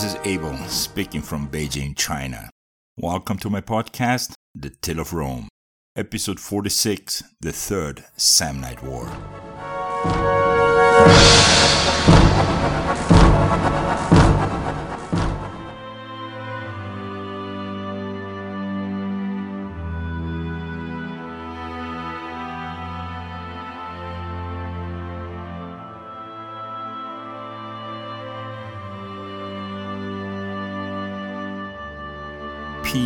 This 0.00 0.14
is 0.14 0.20
Abel 0.24 0.56
speaking 0.68 1.20
from 1.20 1.50
Beijing, 1.50 1.94
China. 1.94 2.48
Welcome 2.96 3.36
to 3.40 3.50
my 3.50 3.60
podcast, 3.60 4.32
The 4.54 4.70
Tale 4.70 5.00
of 5.00 5.12
Rome, 5.12 5.46
episode 5.94 6.40
46 6.40 7.22
The 7.42 7.52
Third 7.52 8.04
Samnite 8.16 8.82
War. 8.82 9.04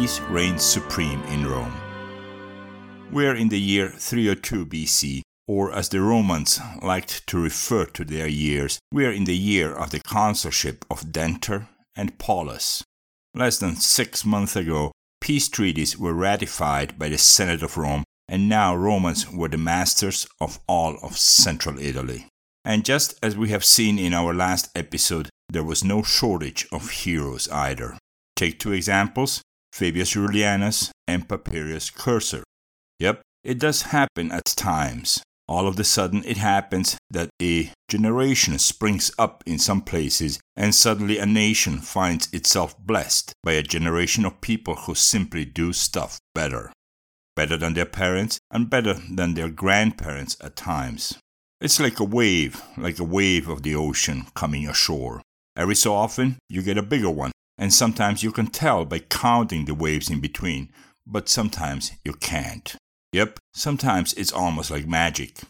Peace 0.05 0.21
reigns 0.29 0.63
supreme 0.63 1.23
in 1.33 1.47
Rome. 1.47 1.73
We 3.11 3.27
are 3.27 3.35
in 3.35 3.49
the 3.49 3.59
year 3.59 3.89
302 3.89 4.67
BC, 4.67 5.23
or 5.49 5.73
as 5.73 5.89
the 5.89 6.03
Romans 6.03 6.61
liked 6.83 7.27
to 7.29 7.43
refer 7.43 7.87
to 7.87 8.05
their 8.05 8.27
years, 8.27 8.79
we 8.93 9.07
are 9.07 9.11
in 9.11 9.25
the 9.25 9.35
year 9.35 9.75
of 9.75 9.93
the 9.93 10.01
consulship 10.01 10.85
of 10.91 11.11
Denter 11.11 11.69
and 11.97 12.19
Paulus. 12.19 12.85
Less 13.35 13.57
than 13.57 13.77
six 13.77 14.27
months 14.27 14.57
ago, 14.57 14.93
peace 15.23 15.49
treaties 15.49 15.97
were 15.97 16.13
ratified 16.13 16.99
by 16.99 17.09
the 17.09 17.17
Senate 17.17 17.63
of 17.63 17.79
Rome, 17.79 18.05
and 18.29 18.47
now 18.47 18.77
Romans 18.77 19.31
were 19.33 19.49
the 19.49 19.57
masters 19.57 20.27
of 20.39 20.61
all 20.69 20.99
of 21.03 21.17
central 21.17 21.79
Italy. 21.79 22.27
And 22.63 22.85
just 22.85 23.19
as 23.23 23.39
we 23.39 23.49
have 23.49 23.65
seen 23.65 23.99
in 23.99 24.13
our 24.13 24.35
last 24.35 24.69
episode, 24.77 25.31
there 25.49 25.65
was 25.65 25.83
no 25.83 26.03
shortage 26.03 26.67
of 26.71 26.91
heroes 26.91 27.49
either. 27.49 27.97
Take 28.37 28.59
two 28.59 28.73
examples 28.73 29.41
Fabius 29.75 30.15
Rullianus, 30.15 30.91
and 31.09 31.27
Papirius 31.27 31.93
Cursor. 31.93 32.45
Yep, 33.01 33.23
it 33.43 33.59
does 33.59 33.83
happen 33.83 34.31
at 34.31 34.45
times. 34.45 35.21
All 35.49 35.67
of 35.67 35.79
a 35.81 35.83
sudden, 35.83 36.23
it 36.25 36.37
happens 36.37 36.97
that 37.11 37.31
a 37.43 37.73
generation 37.89 38.57
springs 38.61 39.11
up 39.19 39.43
in 39.47 39.59
some 39.59 39.83
places, 39.83 40.39
and 40.55 40.73
suddenly 40.73 41.19
a 41.19 41.27
nation 41.27 41.79
finds 41.79 42.33
itself 42.33 42.79
blessed 42.79 43.33
by 43.43 43.55
a 43.55 43.65
generation 43.65 44.25
of 44.25 44.41
people 44.41 44.77
who 44.77 44.95
simply 44.95 45.45
do 45.45 45.73
stuff 45.73 46.19
better. 46.37 46.73
Better 47.35 47.57
than 47.57 47.75
their 47.75 47.85
parents, 47.85 48.39
and 48.53 48.71
better 48.71 48.95
than 48.95 49.35
their 49.35 49.51
grandparents 49.51 50.37
at 50.41 50.55
times. 50.55 51.19
It's 51.61 51.81
like 51.81 51.99
a 51.99 52.05
wave, 52.05 52.63
like 52.79 53.01
a 53.01 53.05
wave 53.05 53.49
of 53.49 53.65
the 53.65 53.75
ocean 53.75 54.27
coming 54.37 54.69
ashore. 54.69 55.21
Every 55.57 55.75
so 55.75 55.95
often, 55.95 56.39
you 56.49 56.63
get 56.63 56.79
a 56.79 56.83
bigger 56.83 57.11
one, 57.11 57.33
and 57.59 57.73
sometimes 57.73 58.23
you 58.23 58.33
can 58.33 58.49
tell 58.49 58.85
by 58.85 58.99
counting 58.99 59.65
the 59.65 59.75
waves 59.75 60.11
in 60.11 60.21
between, 60.21 60.71
but 61.07 61.29
sometimes 61.29 61.93
you 62.05 62.15
can't. 62.15 62.77
Yep, 63.13 63.39
sometimes 63.53 64.13
it's 64.15 64.33
almost 64.33 64.71
like 64.71 64.87
magic. 64.87 65.41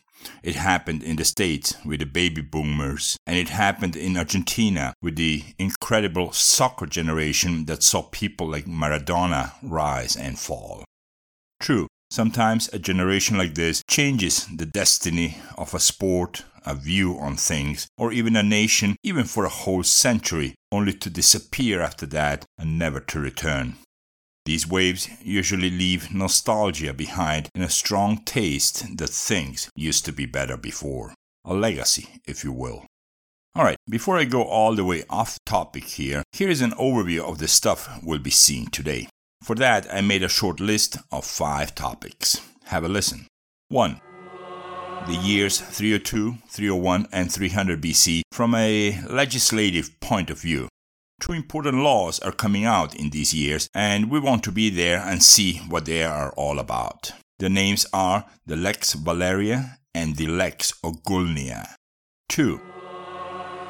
It 0.43 0.57
happened 0.57 1.03
in 1.03 1.17
the 1.17 1.25
States 1.25 1.75
with 1.85 2.01
the 2.01 2.07
baby 2.07 2.41
boomers, 2.41 3.17
and 3.27 3.37
it 3.37 3.51
happened 3.51 3.97
in 3.97 4.17
Argentina 4.17 4.95
with 5.03 5.17
the 5.17 5.43
incredible 5.59 6.33
soccer 6.33 6.87
generation 6.87 7.67
that 7.67 7.83
saw 7.83 8.03
people 8.03 8.49
like 8.49 8.67
Maradona 8.67 9.53
rise 9.63 10.17
and 10.17 10.39
fall. 10.39 10.85
True, 11.61 11.87
sometimes 12.11 12.69
a 12.73 12.79
generation 12.79 13.39
like 13.39 13.55
this 13.55 13.83
changes 13.89 14.47
the 14.47 14.67
destiny 14.67 15.39
of 15.57 15.75
a 15.75 15.81
sport, 15.81 16.45
a 16.65 16.75
view 16.75 17.19
on 17.19 17.37
things, 17.37 17.87
or 17.99 18.13
even 18.13 18.37
a 18.37 18.43
nation, 18.43 18.97
even 19.03 19.25
for 19.25 19.45
a 19.45 19.51
whole 19.51 19.83
century, 19.83 20.55
only 20.73 20.93
to 20.93 21.11
disappear 21.11 21.81
after 21.81 22.07
that 22.07 22.45
and 22.59 22.79
never 22.79 23.01
to 23.01 23.21
return. 23.21 23.77
These 24.45 24.69
waves 24.69 25.09
usually 25.23 25.71
leave 25.71 26.15
nostalgia 26.15 26.93
behind 26.93 27.49
and 27.55 27.65
a 27.65 27.71
strong 27.71 28.19
taste 28.19 28.97
that 28.99 29.09
things 29.09 29.71
used 29.75 30.05
to 30.05 30.13
be 30.13 30.27
better 30.27 30.57
before. 30.57 31.15
A 31.47 31.55
legacy, 31.55 32.09
if 32.27 32.45
you 32.45 32.53
will. 32.53 32.85
Alright, 33.57 33.79
before 33.89 34.19
I 34.19 34.25
go 34.25 34.43
all 34.43 34.75
the 34.75 34.85
way 34.85 35.05
off 35.09 35.39
topic 35.47 35.85
here, 35.85 36.25
here 36.33 36.51
is 36.51 36.61
an 36.61 36.73
overview 36.73 37.21
of 37.21 37.39
the 37.39 37.49
stuff 37.49 37.89
we'll 38.03 38.19
be 38.19 38.31
seeing 38.31 38.67
today. 38.67 39.09
For 39.43 39.55
that, 39.57 39.87
I 39.93 40.01
made 40.01 40.23
a 40.23 40.29
short 40.29 40.61
list 40.61 40.99
of 41.13 41.25
five 41.25 41.75
topics. 41.75 42.41
Have 42.65 42.85
a 42.85 42.89
listen. 42.89 43.27
1 43.69 44.01
the 45.07 45.15
years 45.15 45.61
302, 45.61 46.37
301, 46.49 47.09
and 47.13 47.31
300 47.31 47.81
BC 47.83 48.23
from 48.33 48.55
a 48.55 49.01
legislative 49.09 50.01
point 50.01 50.31
of 50.31 50.41
view. 50.41 50.69
Two 51.21 51.33
important 51.33 51.79
laws 51.79 52.19
are 52.21 52.33
coming 52.33 52.65
out 52.65 52.95
in 52.95 53.11
these 53.11 53.35
years, 53.35 53.69
and 53.75 54.11
we 54.11 54.19
want 54.19 54.43
to 54.45 54.53
be 54.53 54.71
there 54.71 55.01
and 55.01 55.23
see 55.23 55.59
what 55.69 55.85
they 55.85 56.05
are 56.05 56.33
all 56.33 56.59
about. 56.59 57.13
The 57.39 57.49
names 57.49 57.87
are 57.93 58.25
the 58.47 58.57
Lex 58.57 58.95
Valeria 58.95 59.79
and 59.95 60.17
the 60.17 60.27
Lex 60.27 60.73
Ogulnia. 60.83 61.75
2. 62.31 62.61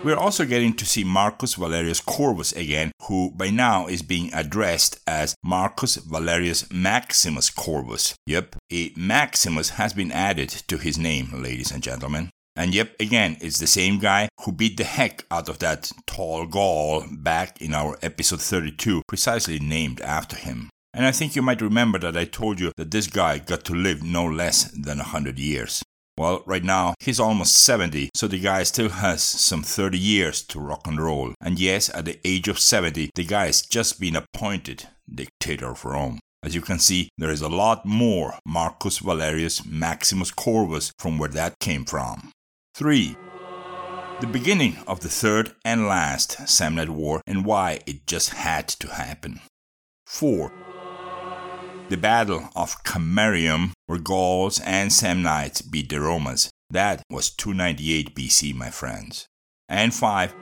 We're 0.05 0.17
also 0.17 0.45
getting 0.45 0.75
to 0.75 0.85
see 0.85 1.03
Marcus 1.03 1.55
Valerius 1.55 2.03
Corvus 2.03 2.53
again, 2.53 2.93
who 3.09 3.31
by 3.31 3.49
now 3.49 3.87
is 3.87 4.03
being 4.03 4.31
addressed 4.35 5.01
as 5.07 5.35
Marcus 5.43 5.97
Valerius 5.97 6.71
Maximus 6.71 7.49
Corvus. 7.49 8.15
Yep, 8.27 8.57
a 8.71 8.93
Maximus 8.99 9.71
has 9.71 9.95
been 9.95 10.13
added 10.13 10.51
to 10.51 10.77
his 10.77 10.99
name, 10.99 11.31
ladies 11.33 11.73
and 11.73 11.83
gentlemen. 11.83 12.29
And 12.55 12.75
yep, 12.75 12.95
again, 13.01 13.39
it's 13.41 13.59
the 13.59 13.67
same 13.67 13.99
guy 13.99 14.29
who 14.43 14.53
beat 14.53 14.77
the 14.77 14.85
heck 14.85 15.25
out 15.31 15.49
of 15.49 15.61
that 15.61 15.91
tall 16.07 16.45
Gaul 16.45 17.05
back 17.11 17.63
in 17.63 17.73
our 17.73 17.97
episode 18.03 18.43
32, 18.43 19.01
precisely 19.09 19.59
named 19.59 20.03
after 20.03 20.37
him. 20.37 20.69
And 20.93 21.07
I 21.07 21.13
think 21.13 21.35
you 21.35 21.41
might 21.41 21.63
remember 21.63 21.99
that 22.01 22.15
I 22.15 22.27
told 22.27 22.61
you 22.61 22.73
that 22.77 22.91
this 22.91 23.07
guy 23.07 23.39
got 23.39 23.65
to 23.65 23.75
live 23.75 24.03
no 24.03 24.27
less 24.27 24.65
than 24.65 25.01
a 25.01 25.05
hundred 25.05 25.39
years. 25.39 25.83
Well, 26.17 26.45
right 26.47 26.63
now, 26.63 26.95
he's 27.01 27.19
almost 27.19 27.57
70, 27.57 28.11
so 28.15 28.29
the 28.29 28.39
guy 28.39 28.63
still 28.63 28.89
has 28.89 29.23
some 29.23 29.65
30 29.65 29.99
years 29.99 30.43
to 30.43 30.61
rock 30.61 30.87
and 30.87 31.01
roll. 31.01 31.35
And 31.41 31.59
yes, 31.59 31.91
at 31.93 32.05
the 32.05 32.21
age 32.25 32.47
of 32.47 32.61
70, 32.61 33.11
the 33.15 33.25
guy 33.25 33.47
has 33.47 33.63
just 33.63 33.99
been 33.99 34.15
appointed 34.15 34.89
dictator 35.13 35.71
of 35.71 35.85
Rome. 35.85 36.21
As 36.45 36.55
you 36.55 36.61
can 36.61 36.79
see, 36.79 37.09
there 37.19 37.31
is 37.31 37.41
a 37.41 37.49
lot 37.49 37.85
more 37.85 38.35
Marcus 38.47 38.99
Valerius 38.99 39.67
Maximus 39.67 40.31
Corvus 40.31 40.93
from 40.99 41.19
where 41.19 41.31
that 41.31 41.59
came 41.59 41.85
from. 41.85 42.31
3. 42.75 43.17
The 44.21 44.27
beginning 44.29 44.77
of 44.87 45.01
the 45.01 45.09
third 45.09 45.53
and 45.65 45.89
last 45.89 46.47
Samnite 46.47 46.91
War 46.91 47.23
and 47.27 47.45
why 47.45 47.81
it 47.87 48.07
just 48.07 48.31
had 48.31 48.69
to 48.69 48.89
happen. 48.89 49.41
4 50.07 50.53
the 51.89 51.97
Battle 51.97 52.49
of 52.57 52.83
Camerium, 52.83 53.73
where 53.87 53.99
Gauls 53.99 54.61
and 54.61 54.91
Samnites 54.91 55.71
beat 55.71 55.91
the 55.91 56.01
Romans. 56.01 56.51
That 56.71 57.03
was 57.11 57.31
298 57.31 58.15
BC, 58.15 58.55
my 58.55 58.71
friends. 58.71 59.27
And 59.69 59.93
5. 59.93 60.35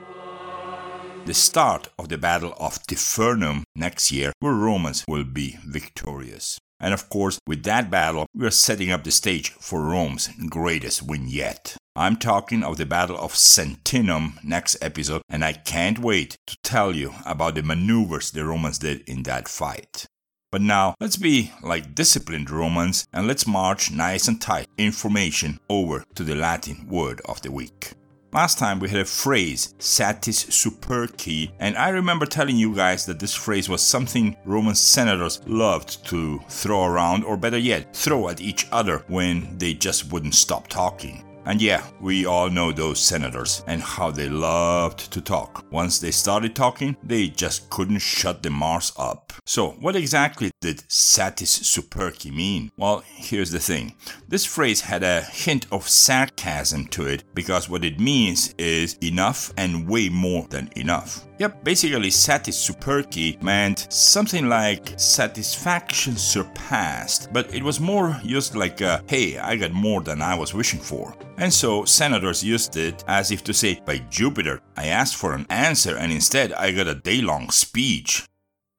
The 1.25 1.33
start 1.33 1.89
of 1.99 2.09
the 2.09 2.17
Battle 2.17 2.53
of 2.59 2.81
Tifernum 2.83 3.63
next 3.75 4.11
year, 4.11 4.31
where 4.39 4.53
Romans 4.53 5.03
will 5.07 5.25
be 5.25 5.57
victorious. 5.65 6.59
And 6.79 6.93
of 6.93 7.09
course, 7.09 7.39
with 7.47 7.63
that 7.63 7.89
battle, 7.89 8.25
we 8.35 8.45
are 8.45 8.51
setting 8.51 8.91
up 8.91 9.03
the 9.03 9.11
stage 9.11 9.51
for 9.51 9.81
Rome's 9.81 10.29
greatest 10.49 11.01
win 11.01 11.27
yet. 11.27 11.77
I'm 11.95 12.17
talking 12.17 12.63
of 12.63 12.77
the 12.77 12.85
Battle 12.85 13.17
of 13.17 13.33
Sentinum 13.33 14.43
next 14.43 14.77
episode, 14.81 15.21
and 15.29 15.45
I 15.45 15.53
can't 15.53 15.99
wait 15.99 16.35
to 16.47 16.57
tell 16.63 16.95
you 16.95 17.13
about 17.25 17.55
the 17.55 17.63
maneuvers 17.63 18.31
the 18.31 18.45
Romans 18.45 18.79
did 18.79 19.07
in 19.07 19.23
that 19.23 19.47
fight. 19.47 20.05
But 20.53 20.61
now, 20.61 20.93
let's 20.99 21.17
be 21.17 21.51
like 21.63 21.95
disciplined 21.95 22.51
Romans 22.51 23.07
and 23.11 23.25
let's 23.25 23.47
march 23.47 23.89
nice 23.89 24.27
and 24.27 24.39
tight 24.39 24.67
information 24.77 25.59
over 25.67 26.05
to 26.13 26.23
the 26.23 26.35
Latin 26.35 26.87
word 26.87 27.21
of 27.25 27.41
the 27.41 27.51
week. 27.51 27.93
Last 28.31 28.59
time 28.59 28.79
we 28.79 28.87
had 28.87 28.99
a 28.99 29.05
phrase, 29.05 29.73
satis 29.79 30.43
superque, 30.43 31.51
and 31.57 31.75
I 31.75 31.89
remember 31.89 32.27
telling 32.27 32.55
you 32.55 32.75
guys 32.75 33.03
that 33.07 33.19
this 33.19 33.33
phrase 33.33 33.67
was 33.67 33.81
something 33.81 34.37
Roman 34.45 34.75
senators 34.75 35.41
loved 35.47 36.05
to 36.09 36.39
throw 36.49 36.85
around, 36.85 37.23
or 37.23 37.35
better 37.35 37.57
yet, 37.57 37.95
throw 37.95 38.29
at 38.29 38.39
each 38.39 38.67
other 38.71 39.03
when 39.07 39.57
they 39.57 39.73
just 39.73 40.11
wouldn't 40.13 40.35
stop 40.35 40.67
talking. 40.67 41.32
And 41.45 41.61
yeah, 41.61 41.85
we 41.99 42.25
all 42.25 42.49
know 42.49 42.71
those 42.71 42.99
senators 42.99 43.63
and 43.67 43.81
how 43.81 44.11
they 44.11 44.29
loved 44.29 45.11
to 45.11 45.21
talk. 45.21 45.65
Once 45.71 45.99
they 45.99 46.11
started 46.11 46.55
talking, 46.55 46.95
they 47.03 47.27
just 47.27 47.69
couldn't 47.69 47.99
shut 47.99 48.41
the 48.41 48.49
mouths 48.49 48.93
up. 48.97 49.33
So, 49.45 49.71
what 49.71 49.95
exactly 49.95 50.51
did 50.61 50.89
satis 50.89 51.51
superque 51.51 52.31
mean? 52.31 52.71
Well, 52.77 53.03
here's 53.05 53.51
the 53.51 53.59
thing. 53.59 53.95
This 54.27 54.45
phrase 54.45 54.81
had 54.81 55.03
a 55.03 55.21
hint 55.21 55.65
of 55.71 55.87
sarcasm 55.89 56.87
to 56.87 57.07
it 57.07 57.23
because 57.33 57.67
what 57.67 57.83
it 57.83 57.99
means 57.99 58.53
is 58.57 58.97
enough 59.03 59.53
and 59.57 59.87
way 59.87 60.09
more 60.09 60.47
than 60.49 60.69
enough. 60.77 61.25
Yep, 61.39 61.63
basically 61.63 62.09
satis 62.09 62.57
superque 62.57 63.41
meant 63.41 63.91
something 63.91 64.47
like 64.47 64.93
satisfaction 64.97 66.15
surpassed, 66.15 67.33
but 67.33 67.53
it 67.53 67.63
was 67.63 67.79
more 67.79 68.17
used 68.23 68.55
like 68.55 68.79
a, 68.81 69.03
hey, 69.07 69.37
I 69.37 69.57
got 69.57 69.73
more 69.73 70.01
than 70.01 70.21
I 70.21 70.35
was 70.35 70.53
wishing 70.53 70.79
for. 70.79 71.13
And 71.37 71.51
so 71.51 71.85
senators 71.85 72.43
used 72.43 72.75
it 72.77 73.03
as 73.07 73.31
if 73.31 73.43
to 73.45 73.53
say, 73.53 73.81
By 73.85 73.97
Jupiter, 74.09 74.61
I 74.77 74.87
asked 74.87 75.15
for 75.15 75.33
an 75.33 75.45
answer 75.49 75.97
and 75.97 76.11
instead 76.11 76.53
I 76.53 76.71
got 76.71 76.87
a 76.87 76.95
day 76.95 77.21
long 77.21 77.49
speech. 77.49 78.25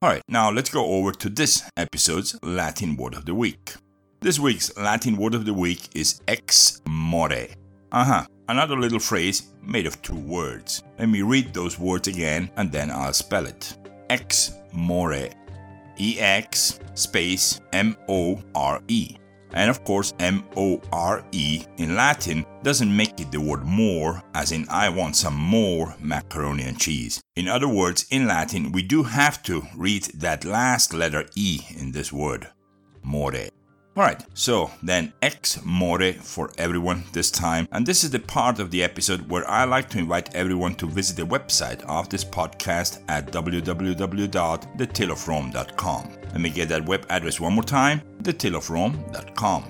Alright, 0.03 0.23
now 0.29 0.51
let's 0.51 0.71
go 0.71 0.85
over 0.85 1.13
to 1.13 1.29
this 1.29 1.69
episode's 1.77 2.39
Latin 2.43 2.97
word 2.97 3.15
of 3.15 3.25
the 3.25 3.35
week. 3.35 3.75
This 4.21 4.39
week's 4.39 4.77
Latin 4.77 5.17
word 5.17 5.35
of 5.35 5.45
the 5.45 5.55
week 5.55 5.89
is 5.95 6.21
ex 6.29 6.81
more. 6.87 7.33
Uh 7.93 8.05
huh, 8.05 8.27
another 8.49 8.77
little 8.79 8.99
phrase 8.99 9.53
made 9.63 9.87
of 9.87 10.01
two 10.03 10.17
words. 10.17 10.83
Let 10.99 11.09
me 11.09 11.23
read 11.23 11.53
those 11.53 11.79
words 11.79 12.09
again 12.09 12.51
and 12.57 12.71
then 12.71 12.91
I'll 12.91 13.13
spell 13.13 13.47
it. 13.47 13.77
Ex 14.11 14.53
more. 14.73 15.29
E 15.97 16.19
X 16.19 16.81
space 16.95 17.61
M 17.73 17.97
O 18.09 18.43
R 18.55 18.81
E. 18.89 19.17
And 19.55 19.71
of 19.71 19.83
course, 19.85 20.13
M 20.19 20.45
O 20.57 20.81
R 20.93 21.25
E 21.33 21.65
in 21.79 21.97
Latin 21.97 22.45
doesn't 22.63 22.95
make 22.95 23.19
it 23.21 23.33
the 23.33 23.41
word 23.41 23.65
more, 23.65 24.23
as 24.35 24.53
in 24.53 24.67
I 24.69 24.89
want 24.89 25.17
some 25.17 25.37
more 25.37 25.95
macaroni 26.01 26.65
and 26.65 26.79
cheese. 26.79 27.21
In 27.37 27.49
other 27.49 27.69
words, 27.69 28.07
in 28.11 28.27
Latin, 28.27 28.73
we 28.73 28.83
do 28.83 29.05
have 29.05 29.43
to 29.45 29.63
read 29.77 30.05
that 30.15 30.45
last 30.45 30.93
letter 30.93 31.25
E 31.35 31.61
in 31.79 31.93
this 31.93 32.13
word, 32.13 32.49
more. 33.03 33.33
Alright, 33.97 34.27
so 34.35 34.73
then 34.83 35.13
ex 35.23 35.65
more 35.65 36.13
for 36.15 36.51
everyone 36.59 37.05
this 37.13 37.31
time. 37.31 37.69
And 37.71 37.87
this 37.87 38.03
is 38.03 38.11
the 38.11 38.19
part 38.19 38.59
of 38.59 38.73
the 38.73 38.83
episode 38.83 39.31
where 39.31 39.49
I 39.49 39.63
like 39.65 39.89
to 39.91 39.99
invite 39.99 40.35
everyone 40.35 40.75
to 40.77 40.89
visit 40.89 41.17
the 41.17 41.23
website 41.23 41.81
of 41.85 42.09
this 42.09 42.25
podcast 42.25 43.05
at 43.09 43.31
www.thetaleofrome.com. 43.31 46.24
Let 46.35 46.41
me 46.41 46.51
get 46.51 46.69
that 46.71 46.85
web 46.85 47.07
address 47.09 47.39
one 47.39 47.53
more 47.53 47.63
time 47.63 48.03
thetaleofrome.com. 48.25 49.65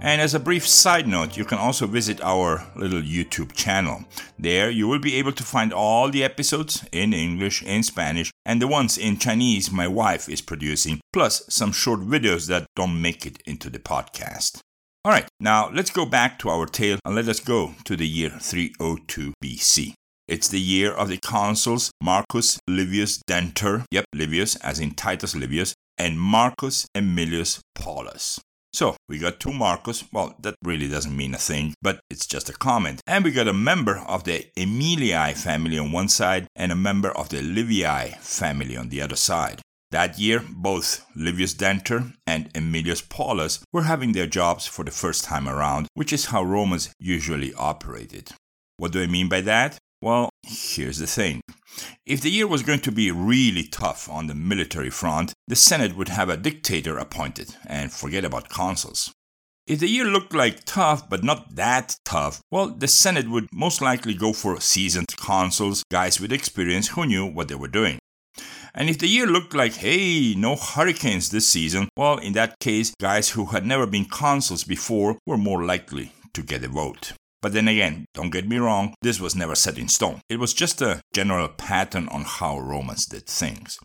And 0.00 0.20
as 0.20 0.34
a 0.34 0.38
brief 0.38 0.64
side 0.64 1.08
note, 1.08 1.36
you 1.36 1.44
can 1.44 1.58
also 1.58 1.88
visit 1.88 2.20
our 2.22 2.64
little 2.76 3.02
YouTube 3.02 3.52
channel. 3.52 4.04
There 4.38 4.70
you 4.70 4.86
will 4.86 5.00
be 5.00 5.16
able 5.16 5.32
to 5.32 5.42
find 5.42 5.72
all 5.72 6.08
the 6.08 6.22
episodes 6.22 6.84
in 6.92 7.12
English, 7.12 7.64
in 7.64 7.82
Spanish, 7.82 8.30
and 8.46 8.62
the 8.62 8.68
ones 8.68 8.96
in 8.96 9.18
Chinese 9.18 9.72
my 9.72 9.88
wife 9.88 10.28
is 10.28 10.40
producing, 10.40 11.00
plus 11.12 11.42
some 11.48 11.72
short 11.72 11.98
videos 11.98 12.46
that 12.46 12.68
don't 12.76 13.02
make 13.02 13.26
it 13.26 13.42
into 13.44 13.68
the 13.68 13.80
podcast. 13.80 14.60
Alright, 15.04 15.26
now 15.40 15.68
let's 15.74 15.90
go 15.90 16.06
back 16.06 16.38
to 16.38 16.48
our 16.48 16.66
tale 16.66 17.00
and 17.04 17.16
let 17.16 17.26
us 17.26 17.40
go 17.40 17.74
to 17.82 17.96
the 17.96 18.06
year 18.06 18.30
302 18.30 19.34
BC. 19.42 19.94
It's 20.28 20.48
the 20.48 20.60
year 20.60 20.92
of 20.92 21.08
the 21.08 21.16
consuls 21.16 21.90
Marcus 22.00 22.60
Livius 22.68 23.18
Denter, 23.26 23.84
yep, 23.90 24.04
Livius 24.14 24.56
as 24.56 24.78
in 24.78 24.92
Titus 24.92 25.34
Livius, 25.34 25.74
and 25.98 26.20
Marcus 26.20 26.86
Aemilius 26.94 27.60
Paulus. 27.74 28.40
So 28.72 28.96
we 29.08 29.18
got 29.18 29.40
two 29.40 29.52
Marcus. 29.52 30.04
Well, 30.12 30.36
that 30.40 30.54
really 30.62 30.88
doesn't 30.88 31.16
mean 31.16 31.34
a 31.34 31.38
thing, 31.38 31.74
but 31.82 32.00
it's 32.10 32.26
just 32.26 32.48
a 32.48 32.52
comment. 32.52 33.00
And 33.06 33.24
we 33.24 33.32
got 33.32 33.48
a 33.48 33.52
member 33.52 33.98
of 33.98 34.24
the 34.24 34.46
Aemilii 34.56 35.36
family 35.36 35.78
on 35.78 35.90
one 35.90 36.08
side 36.08 36.46
and 36.54 36.70
a 36.70 36.76
member 36.76 37.10
of 37.10 37.30
the 37.30 37.38
Livii 37.38 38.16
family 38.18 38.76
on 38.76 38.90
the 38.90 39.02
other 39.02 39.16
side. 39.16 39.60
That 39.90 40.18
year, 40.18 40.44
both 40.46 41.06
Livius 41.16 41.54
Denter 41.54 42.12
and 42.26 42.52
Aemilius 42.52 43.08
Paulus 43.08 43.60
were 43.72 43.84
having 43.84 44.12
their 44.12 44.26
jobs 44.26 44.66
for 44.66 44.84
the 44.84 44.90
first 44.90 45.24
time 45.24 45.48
around, 45.48 45.88
which 45.94 46.12
is 46.12 46.26
how 46.26 46.42
Romans 46.42 46.90
usually 47.00 47.54
operated. 47.54 48.30
What 48.76 48.92
do 48.92 49.02
I 49.02 49.06
mean 49.06 49.30
by 49.30 49.40
that? 49.40 49.78
Well, 50.02 50.28
here's 50.46 50.98
the 50.98 51.06
thing. 51.06 51.40
If 52.06 52.20
the 52.20 52.30
year 52.30 52.46
was 52.46 52.62
going 52.62 52.80
to 52.80 52.92
be 52.92 53.10
really 53.10 53.64
tough 53.64 54.08
on 54.08 54.26
the 54.26 54.34
military 54.34 54.90
front, 54.90 55.32
the 55.46 55.56
Senate 55.56 55.96
would 55.96 56.08
have 56.08 56.28
a 56.28 56.36
dictator 56.36 56.98
appointed 56.98 57.54
and 57.66 57.92
forget 57.92 58.24
about 58.24 58.48
consuls. 58.48 59.12
If 59.66 59.80
the 59.80 59.88
year 59.88 60.06
looked 60.06 60.34
like 60.34 60.64
tough 60.64 61.10
but 61.10 61.22
not 61.22 61.56
that 61.56 61.96
tough, 62.04 62.40
well, 62.50 62.68
the 62.68 62.88
Senate 62.88 63.28
would 63.28 63.48
most 63.52 63.82
likely 63.82 64.14
go 64.14 64.32
for 64.32 64.60
seasoned 64.60 65.08
consuls, 65.16 65.82
guys 65.90 66.20
with 66.20 66.32
experience 66.32 66.88
who 66.88 67.04
knew 67.04 67.26
what 67.26 67.48
they 67.48 67.54
were 67.54 67.68
doing. 67.68 67.98
And 68.74 68.88
if 68.88 68.98
the 68.98 69.08
year 69.08 69.26
looked 69.26 69.54
like, 69.54 69.74
hey, 69.74 70.34
no 70.34 70.56
hurricanes 70.56 71.30
this 71.30 71.48
season, 71.48 71.88
well, 71.96 72.16
in 72.18 72.32
that 72.34 72.58
case, 72.60 72.94
guys 73.00 73.30
who 73.30 73.46
had 73.46 73.66
never 73.66 73.86
been 73.86 74.04
consuls 74.04 74.64
before 74.64 75.18
were 75.26 75.36
more 75.36 75.64
likely 75.64 76.12
to 76.32 76.42
get 76.42 76.64
a 76.64 76.68
vote. 76.68 77.12
But 77.40 77.52
then 77.52 77.68
again, 77.68 78.06
don't 78.14 78.30
get 78.30 78.48
me 78.48 78.58
wrong, 78.58 78.94
this 79.02 79.20
was 79.20 79.36
never 79.36 79.54
set 79.54 79.78
in 79.78 79.88
stone. 79.88 80.20
It 80.28 80.40
was 80.40 80.52
just 80.52 80.82
a 80.82 81.00
general 81.12 81.48
pattern 81.48 82.08
on 82.08 82.24
how 82.24 82.58
Romans 82.58 83.06
did 83.06 83.26
things. 83.26 83.78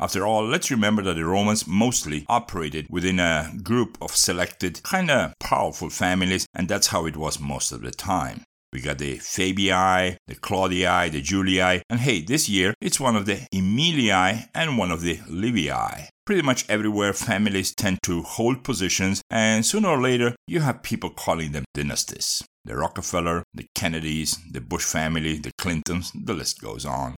After 0.00 0.24
all, 0.24 0.46
let's 0.46 0.70
remember 0.70 1.02
that 1.02 1.14
the 1.14 1.24
Romans 1.24 1.66
mostly 1.66 2.24
operated 2.28 2.86
within 2.88 3.18
a 3.18 3.52
group 3.62 3.98
of 4.00 4.14
selected, 4.14 4.82
kinda 4.84 5.34
powerful 5.40 5.90
families, 5.90 6.46
and 6.54 6.68
that's 6.68 6.88
how 6.88 7.06
it 7.06 7.16
was 7.16 7.40
most 7.40 7.72
of 7.72 7.82
the 7.82 7.90
time. 7.90 8.44
We 8.72 8.80
got 8.80 8.98
the 8.98 9.16
Fabii, 9.16 10.16
the 10.26 10.34
Claudii, 10.34 11.10
the 11.10 11.22
Julii, 11.22 11.80
and 11.88 12.00
hey, 12.00 12.20
this 12.20 12.48
year 12.48 12.74
it's 12.80 13.00
one 13.00 13.16
of 13.16 13.24
the 13.26 13.46
Aemilii 13.54 14.48
and 14.54 14.76
one 14.76 14.90
of 14.90 15.00
the 15.00 15.16
Livii. 15.16 16.08
Pretty 16.28 16.42
much 16.42 16.68
everywhere 16.68 17.14
families 17.14 17.74
tend 17.74 18.00
to 18.02 18.20
hold 18.20 18.62
positions, 18.62 19.22
and 19.30 19.64
sooner 19.64 19.88
or 19.88 19.98
later 19.98 20.36
you 20.46 20.60
have 20.60 20.82
people 20.82 21.08
calling 21.08 21.52
them 21.52 21.64
dynasties 21.72 22.44
the 22.66 22.76
Rockefeller, 22.76 23.44
the 23.54 23.64
Kennedys, 23.74 24.36
the 24.52 24.60
Bush 24.60 24.84
family, 24.84 25.38
the 25.38 25.52
Clintons, 25.56 26.12
the 26.14 26.34
list 26.34 26.60
goes 26.60 26.84
on. 26.84 27.14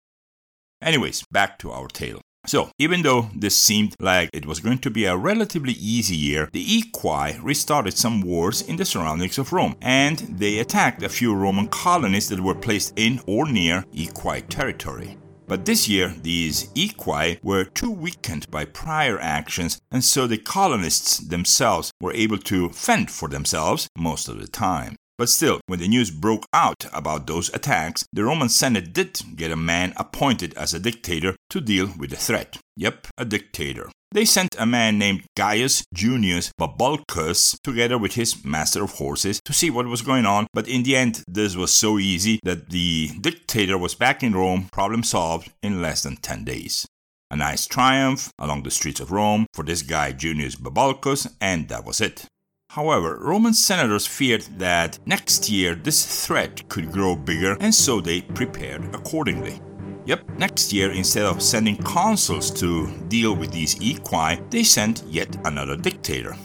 Anyways, 0.80 1.24
back 1.32 1.58
to 1.58 1.72
our 1.72 1.88
tale. 1.88 2.22
So, 2.46 2.70
even 2.78 3.02
though 3.02 3.32
this 3.36 3.58
seemed 3.58 3.96
like 4.00 4.30
it 4.32 4.46
was 4.46 4.60
going 4.60 4.78
to 4.78 4.92
be 4.92 5.06
a 5.06 5.18
relatively 5.18 5.74
easy 5.74 6.16
year, 6.16 6.48
the 6.54 6.64
Equi 6.64 7.40
restarted 7.42 7.98
some 7.98 8.22
wars 8.22 8.62
in 8.62 8.76
the 8.76 8.86
surroundings 8.86 9.40
of 9.40 9.52
Rome, 9.52 9.76
and 9.82 10.20
they 10.20 10.60
attacked 10.60 11.02
a 11.02 11.10
few 11.10 11.34
Roman 11.34 11.68
colonies 11.68 12.30
that 12.30 12.42
were 12.42 12.54
placed 12.54 12.94
in 12.96 13.22
or 13.26 13.48
near 13.48 13.86
Equi 13.92 14.44
territory. 14.44 15.18
But 15.50 15.66
this 15.66 15.90
year, 15.90 16.13
these 16.22 16.69
equi 16.75 17.40
were 17.42 17.63
too 17.66 17.90
weakened 17.90 18.51
by 18.51 18.66
prior 18.66 19.19
actions, 19.19 19.81
and 19.90 20.04
so 20.04 20.28
the 20.28 20.38
colonists 20.38 21.18
themselves 21.18 21.92
were 22.00 22.13
able 22.13 22.38
to 22.38 22.69
fend 22.69 23.10
for 23.10 23.28
themselves 23.28 23.88
most 23.98 24.30
of 24.30 24.40
the 24.40 24.48
time. 24.48 24.96
But 25.18 25.28
still, 25.28 25.60
when 25.66 25.80
the 25.80 25.88
news 25.88 26.12
broke 26.12 26.46
out 26.54 26.86
about 26.94 27.25
those 27.25 27.50
attacks, 27.51 28.06
the 28.13 28.24
Roman 28.24 28.48
Senate 28.48 28.94
did 28.94 29.19
get 29.36 29.51
a 29.51 29.56
man 29.56 29.94
appointed 29.98 30.54
as 30.54 30.75
a 30.75 30.80
dictator 30.80 31.36
to 31.50 31.60
deal 31.60 31.90
with 31.98 32.12
the 32.12 32.16
threat. 32.16 32.60
Yep, 32.78 33.07
a 33.18 33.25
dictator. 33.25 33.90
They 34.12 34.26
sent 34.26 34.56
a 34.58 34.66
man 34.66 34.98
named 34.98 35.26
Gaius 35.38 35.84
Junius 35.94 36.52
Babulcus 36.60 37.56
together 37.64 37.96
with 37.96 38.14
his 38.14 38.44
master 38.44 38.84
of 38.84 38.94
horses 38.94 39.40
to 39.46 39.54
see 39.54 39.70
what 39.70 39.86
was 39.86 40.02
going 40.02 40.26
on, 40.26 40.48
but 40.52 40.68
in 40.68 40.82
the 40.82 40.96
end, 40.96 41.24
this 41.28 41.56
was 41.56 41.72
so 41.72 42.00
easy 42.00 42.40
that 42.42 42.72
the 42.72 43.12
dictator 43.22 43.78
was 43.78 43.94
back 43.94 44.24
in 44.24 44.33
Rome, 44.33 44.68
problem 44.72 45.04
solved 45.04 45.52
in 45.62 45.83
less 45.83 46.02
than 46.02 46.16
10 46.16 46.44
days. 46.44 46.88
A 47.30 47.36
nice 47.36 47.68
triumph 47.68 48.31
along 48.40 48.64
the 48.64 48.72
streets 48.72 49.00
of 49.00 49.12
Rome 49.12 49.45
for 49.54 49.64
this 49.64 49.83
guy 49.83 50.12
Junius 50.12 50.56
Babulcus, 50.56 51.28
and 51.40 51.69
that 51.69 51.86
was 51.86 52.02
it. 52.02 52.26
However, 52.72 53.19
Roman 53.22 53.54
senators 53.54 54.07
feared 54.07 54.42
that 54.57 54.98
next 55.06 55.52
year 55.52 55.76
this 55.76 56.26
threat 56.26 56.68
could 56.68 56.92
grow 56.92 57.16
bigger, 57.16 57.57
and 57.60 57.76
so 57.76 58.02
they 58.02 58.22
prepared 58.22 58.86
accordingly. 58.95 59.62
Yep, 60.09 60.39
next 60.39 60.73
year, 60.73 60.92
instead 60.92 61.25
of 61.25 61.39
sending 61.39 61.78
consuls 61.78 62.49
to 62.59 62.89
deal 63.09 63.35
with 63.35 63.51
these 63.51 63.80
equi, 63.80 64.42
they 64.49 64.63
sent 64.63 65.04
yet 65.06 65.37
another 65.45 65.75
dictator. 65.78 66.35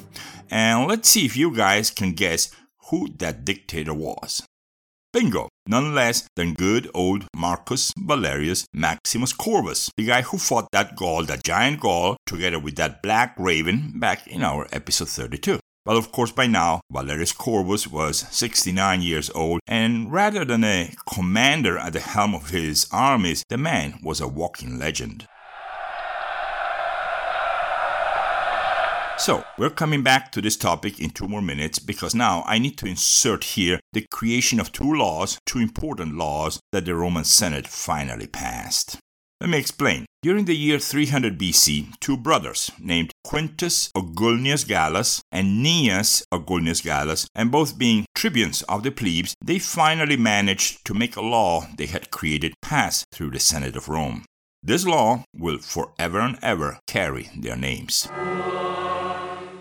And 0.50 0.86
let's 0.86 1.08
see 1.08 1.24
if 1.24 1.34
you 1.34 1.50
guys 1.56 1.90
can 1.90 2.12
guess 2.12 2.50
who 2.90 3.08
that 3.16 3.46
dictator 3.46 3.94
was. 3.94 4.42
Bingo! 5.14 5.48
None 5.66 5.94
less 5.94 6.28
than 6.36 6.52
good 6.52 6.90
old 6.92 7.24
Marcus 7.34 7.90
Valerius 7.98 8.66
Maximus 8.74 9.32
Corvus, 9.32 9.90
the 9.96 10.04
guy 10.04 10.20
who 10.20 10.36
fought 10.36 10.68
that 10.72 10.94
Gaul, 10.94 11.24
that 11.24 11.42
giant 11.42 11.80
Gaul, 11.80 12.18
together 12.26 12.58
with 12.58 12.76
that 12.76 13.02
black 13.02 13.34
raven 13.38 13.98
back 13.98 14.26
in 14.26 14.42
our 14.42 14.68
episode 14.72 15.08
32. 15.08 15.58
But 15.84 15.96
of 15.96 16.12
course, 16.12 16.32
by 16.32 16.46
now, 16.46 16.80
Valerius 16.90 17.32
Corvus 17.32 17.86
was 17.86 18.26
69 18.30 19.02
years 19.02 19.30
old, 19.34 19.60
and 19.66 20.10
rather 20.10 20.42
than 20.42 20.64
a 20.64 20.94
commander 21.12 21.76
at 21.76 21.92
the 21.92 22.00
helm 22.00 22.34
of 22.34 22.48
his 22.48 22.86
armies, 22.90 23.44
the 23.50 23.58
man 23.58 24.00
was 24.02 24.18
a 24.18 24.26
walking 24.26 24.78
legend. 24.78 25.26
So, 29.18 29.44
we're 29.58 29.70
coming 29.70 30.02
back 30.02 30.32
to 30.32 30.40
this 30.40 30.56
topic 30.56 30.98
in 30.98 31.10
two 31.10 31.28
more 31.28 31.42
minutes 31.42 31.78
because 31.78 32.14
now 32.14 32.44
I 32.46 32.58
need 32.58 32.78
to 32.78 32.86
insert 32.86 33.44
here 33.44 33.78
the 33.92 34.06
creation 34.10 34.58
of 34.58 34.72
two 34.72 34.92
laws, 34.92 35.38
two 35.46 35.60
important 35.60 36.16
laws 36.16 36.60
that 36.72 36.86
the 36.86 36.94
Roman 36.94 37.24
Senate 37.24 37.68
finally 37.68 38.26
passed. 38.26 38.98
Let 39.40 39.50
me 39.50 39.58
explain. 39.58 40.06
During 40.22 40.46
the 40.46 40.56
year 40.56 40.78
300 40.78 41.38
BC, 41.38 41.98
two 42.00 42.16
brothers 42.16 42.70
named 42.78 43.10
Quintus 43.24 43.90
Ogulnius 43.94 44.66
Gallus 44.66 45.20
and 45.30 45.62
Gnaeus 45.62 46.22
Ogulnius 46.32 46.82
Gallus, 46.82 47.26
and 47.34 47.50
both 47.50 47.76
being 47.76 48.06
tribunes 48.14 48.62
of 48.62 48.82
the 48.84 48.90
plebes, 48.90 49.34
they 49.44 49.58
finally 49.58 50.16
managed 50.16 50.84
to 50.86 50.94
make 50.94 51.16
a 51.16 51.20
law 51.20 51.66
they 51.76 51.86
had 51.86 52.10
created 52.10 52.54
pass 52.62 53.04
through 53.12 53.32
the 53.32 53.40
Senate 53.40 53.76
of 53.76 53.88
Rome. 53.88 54.24
This 54.62 54.86
law 54.86 55.24
will 55.36 55.58
forever 55.58 56.20
and 56.20 56.38
ever 56.40 56.78
carry 56.86 57.28
their 57.36 57.56
names. 57.56 58.08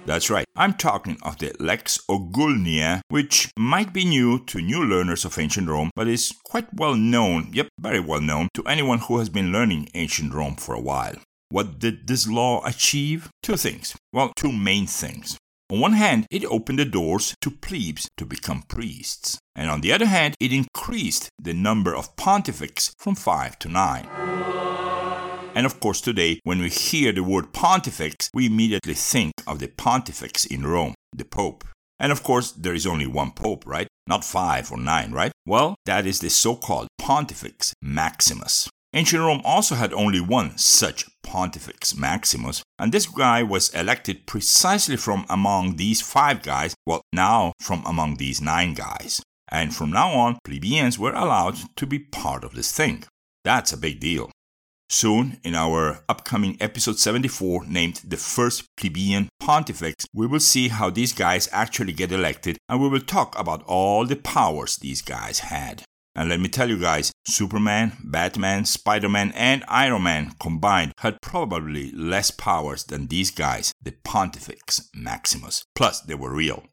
That's 0.05 0.29
right, 0.29 0.45
I'm 0.57 0.73
talking 0.73 1.17
of 1.23 1.37
the 1.37 1.55
Lex 1.59 1.97
Ogulnia, 2.09 2.99
which 3.07 3.49
might 3.57 3.93
be 3.93 4.03
new 4.03 4.43
to 4.45 4.59
new 4.59 4.83
learners 4.83 5.23
of 5.23 5.39
ancient 5.39 5.69
Rome, 5.69 5.91
but 5.95 6.09
is 6.09 6.33
quite 6.43 6.73
well 6.73 6.95
known, 6.95 7.49
yep, 7.53 7.69
very 7.79 8.01
well 8.01 8.19
known, 8.19 8.49
to 8.53 8.63
anyone 8.65 8.99
who 8.99 9.19
has 9.19 9.29
been 9.29 9.53
learning 9.53 9.89
ancient 9.93 10.33
Rome 10.33 10.57
for 10.57 10.75
a 10.75 10.81
while. 10.81 11.15
What 11.47 11.79
did 11.79 12.07
this 12.07 12.27
law 12.27 12.65
achieve? 12.65 13.29
Two 13.41 13.55
things. 13.55 13.95
Well, 14.11 14.33
two 14.35 14.51
main 14.51 14.87
things. 14.87 15.37
On 15.71 15.79
one 15.79 15.93
hand, 15.93 16.27
it 16.29 16.43
opened 16.45 16.79
the 16.79 16.85
doors 16.85 17.33
to 17.39 17.49
plebes 17.49 18.09
to 18.17 18.25
become 18.25 18.63
priests, 18.63 19.39
and 19.55 19.69
on 19.69 19.79
the 19.79 19.93
other 19.93 20.07
hand, 20.07 20.35
it 20.39 20.51
increased 20.51 21.29
the 21.41 21.53
number 21.53 21.95
of 21.95 22.15
pontifex 22.17 22.93
from 22.99 23.15
five 23.15 23.57
to 23.59 23.69
nine. 23.69 24.07
And 25.55 25.65
of 25.65 25.79
course, 25.79 26.01
today, 26.01 26.39
when 26.43 26.59
we 26.59 26.69
hear 26.69 27.11
the 27.11 27.23
word 27.23 27.53
pontifex, 27.53 28.29
we 28.33 28.47
immediately 28.47 28.95
think 28.95 29.33
of 29.45 29.59
the 29.59 29.67
pontifex 29.67 30.45
in 30.45 30.65
Rome, 30.65 30.95
the 31.15 31.25
Pope. 31.25 31.63
And 31.99 32.11
of 32.11 32.23
course, 32.23 32.51
there 32.51 32.73
is 32.73 32.87
only 32.87 33.05
one 33.05 33.31
Pope, 33.31 33.63
right? 33.65 33.87
Not 34.07 34.25
five 34.25 34.71
or 34.71 34.77
nine, 34.77 35.11
right? 35.11 35.31
Well, 35.45 35.75
that 35.85 36.07
is 36.07 36.19
the 36.19 36.29
so 36.29 36.55
called 36.55 36.87
Pontifex 36.97 37.73
Maximus. 37.81 38.67
Ancient 38.95 39.21
Rome 39.21 39.41
also 39.43 39.75
had 39.75 39.93
only 39.93 40.19
one 40.19 40.57
such 40.57 41.05
Pontifex 41.23 41.95
Maximus, 41.95 42.61
and 42.77 42.91
this 42.91 43.07
guy 43.07 43.41
was 43.41 43.73
elected 43.73 44.27
precisely 44.27 44.97
from 44.97 45.25
among 45.29 45.77
these 45.77 46.01
five 46.01 46.43
guys, 46.43 46.75
well, 46.85 47.01
now 47.11 47.53
from 47.59 47.83
among 47.85 48.17
these 48.17 48.41
nine 48.41 48.73
guys. 48.73 49.21
And 49.49 49.75
from 49.75 49.91
now 49.91 50.11
on, 50.11 50.37
plebeians 50.43 50.99
were 50.99 51.13
allowed 51.13 51.57
to 51.75 51.87
be 51.87 51.99
part 51.99 52.43
of 52.43 52.53
this 52.53 52.71
thing. 52.71 53.03
That's 53.43 53.73
a 53.73 53.77
big 53.77 53.99
deal. 53.99 54.31
Soon, 54.89 55.37
in 55.43 55.55
our 55.55 56.03
upcoming 56.07 56.57
episode 56.59 56.99
74, 56.99 57.65
named 57.65 58.01
The 58.05 58.17
First 58.17 58.67
Plebeian 58.77 59.29
Pontifex, 59.39 60.05
we 60.13 60.27
will 60.27 60.39
see 60.39 60.67
how 60.67 60.89
these 60.89 61.13
guys 61.13 61.49
actually 61.51 61.93
get 61.93 62.11
elected 62.11 62.57
and 62.69 62.81
we 62.81 62.89
will 62.89 62.99
talk 62.99 63.37
about 63.37 63.63
all 63.63 64.05
the 64.05 64.15
powers 64.15 64.77
these 64.77 65.01
guys 65.01 65.39
had. 65.39 65.83
And 66.15 66.29
let 66.29 66.39
me 66.39 66.47
tell 66.47 66.69
you 66.69 66.77
guys, 66.77 67.11
Superman, 67.25 67.93
Batman, 68.03 68.65
Spider 68.65 69.09
Man, 69.09 69.31
and 69.31 69.63
Iron 69.67 70.03
Man 70.03 70.35
combined 70.39 70.93
had 70.99 71.17
probably 71.21 71.91
less 71.91 72.29
powers 72.29 72.83
than 72.83 73.07
these 73.07 73.31
guys, 73.31 73.71
the 73.81 73.93
Pontifex 74.03 74.89
Maximus. 74.93 75.63
Plus, 75.73 76.01
they 76.01 76.13
were 76.13 76.31
real. 76.31 76.65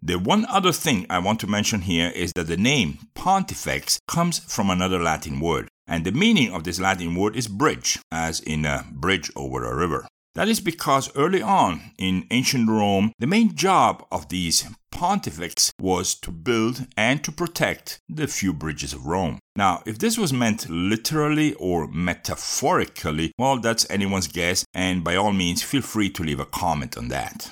The 0.00 0.18
one 0.18 0.46
other 0.46 0.72
thing 0.72 1.06
I 1.08 1.18
want 1.18 1.40
to 1.40 1.46
mention 1.46 1.82
here 1.82 2.10
is 2.14 2.32
that 2.36 2.46
the 2.46 2.56
name 2.56 2.98
Pontifex 3.14 3.98
comes 4.06 4.38
from 4.38 4.70
another 4.70 4.98
Latin 4.98 5.40
word, 5.40 5.68
and 5.86 6.04
the 6.04 6.12
meaning 6.12 6.52
of 6.52 6.64
this 6.64 6.80
Latin 6.80 7.14
word 7.14 7.36
is 7.36 7.48
bridge, 7.48 7.98
as 8.10 8.40
in 8.40 8.64
a 8.64 8.86
bridge 8.92 9.30
over 9.36 9.64
a 9.64 9.76
river. 9.76 10.06
That 10.34 10.48
is 10.48 10.58
because 10.58 11.14
early 11.16 11.42
on 11.42 11.92
in 11.96 12.26
ancient 12.32 12.68
Rome, 12.68 13.12
the 13.20 13.26
main 13.26 13.54
job 13.54 14.04
of 14.10 14.28
these 14.28 14.66
pontifex 14.90 15.72
was 15.80 16.16
to 16.16 16.32
build 16.32 16.86
and 16.96 17.22
to 17.22 17.30
protect 17.30 18.00
the 18.08 18.26
few 18.26 18.52
bridges 18.52 18.92
of 18.92 19.06
Rome. 19.06 19.38
Now, 19.54 19.82
if 19.86 19.98
this 19.98 20.18
was 20.18 20.32
meant 20.32 20.68
literally 20.68 21.54
or 21.54 21.86
metaphorically, 21.86 23.30
well, 23.38 23.58
that's 23.60 23.88
anyone's 23.88 24.26
guess, 24.26 24.64
and 24.74 25.04
by 25.04 25.14
all 25.14 25.32
means, 25.32 25.62
feel 25.62 25.82
free 25.82 26.10
to 26.10 26.24
leave 26.24 26.40
a 26.40 26.46
comment 26.46 26.98
on 26.98 27.08
that. 27.08 27.50